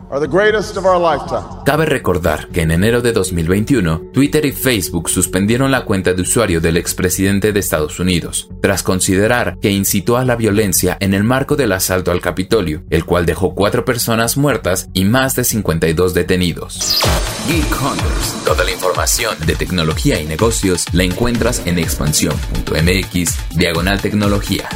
Cabe 1.66 1.86
recordar 1.86 2.50
que 2.50 2.64
en 2.64 2.72
enero 2.72 3.02
de 3.02 3.14
2021, 3.14 4.10
Twitter 4.12 4.46
y 4.46 4.52
Facebook 4.52 5.10
suspendieron 5.10 5.72
la 5.72 5.86
cuenta 5.86 6.14
de 6.14 6.22
usuario 6.22 6.60
del 6.60 6.76
expresidente 6.76 7.54
de 7.54 7.60
Estados 7.62 7.98
Unidos, 7.98 8.50
tras 8.62 8.84
considerar 8.84 9.58
que 9.62 9.72
incitó 9.72 10.18
a 10.18 10.26
la 10.26 10.36
violencia 10.36 10.98
en 11.00 11.14
el 11.14 11.24
marco 11.24 11.56
del 11.56 11.72
asalto 11.72 12.12
al 12.12 12.20
Capitolio, 12.20 12.84
el 12.90 13.06
cual 13.06 13.26
dejó 13.26 13.56
cuatro 13.56 13.86
personas 13.86 14.36
muertas 14.36 14.90
y 14.94 15.06
más 15.06 15.36
de 15.38 15.46
52 15.46 16.14
detenidos. 16.14 17.02
Geek 17.48 17.82
Hunters. 17.82 18.44
Toda 18.44 18.66
la 18.66 18.72
información 18.72 19.36
de 19.46 19.56
tecnología 19.56 20.20
y 20.20 20.26
negocios 20.26 20.88
la 20.92 21.04
encuentras 21.04 21.66
en 21.66 21.80
expansión.mx, 21.80 23.56
diagonal 23.56 24.02
tecnología. 24.02 24.68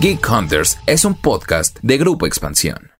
Geek 0.00 0.26
Hunters 0.26 0.78
es 0.86 1.04
un 1.04 1.14
podcast 1.14 1.78
de 1.82 1.98
Grupo 1.98 2.24
Expansión. 2.26 2.90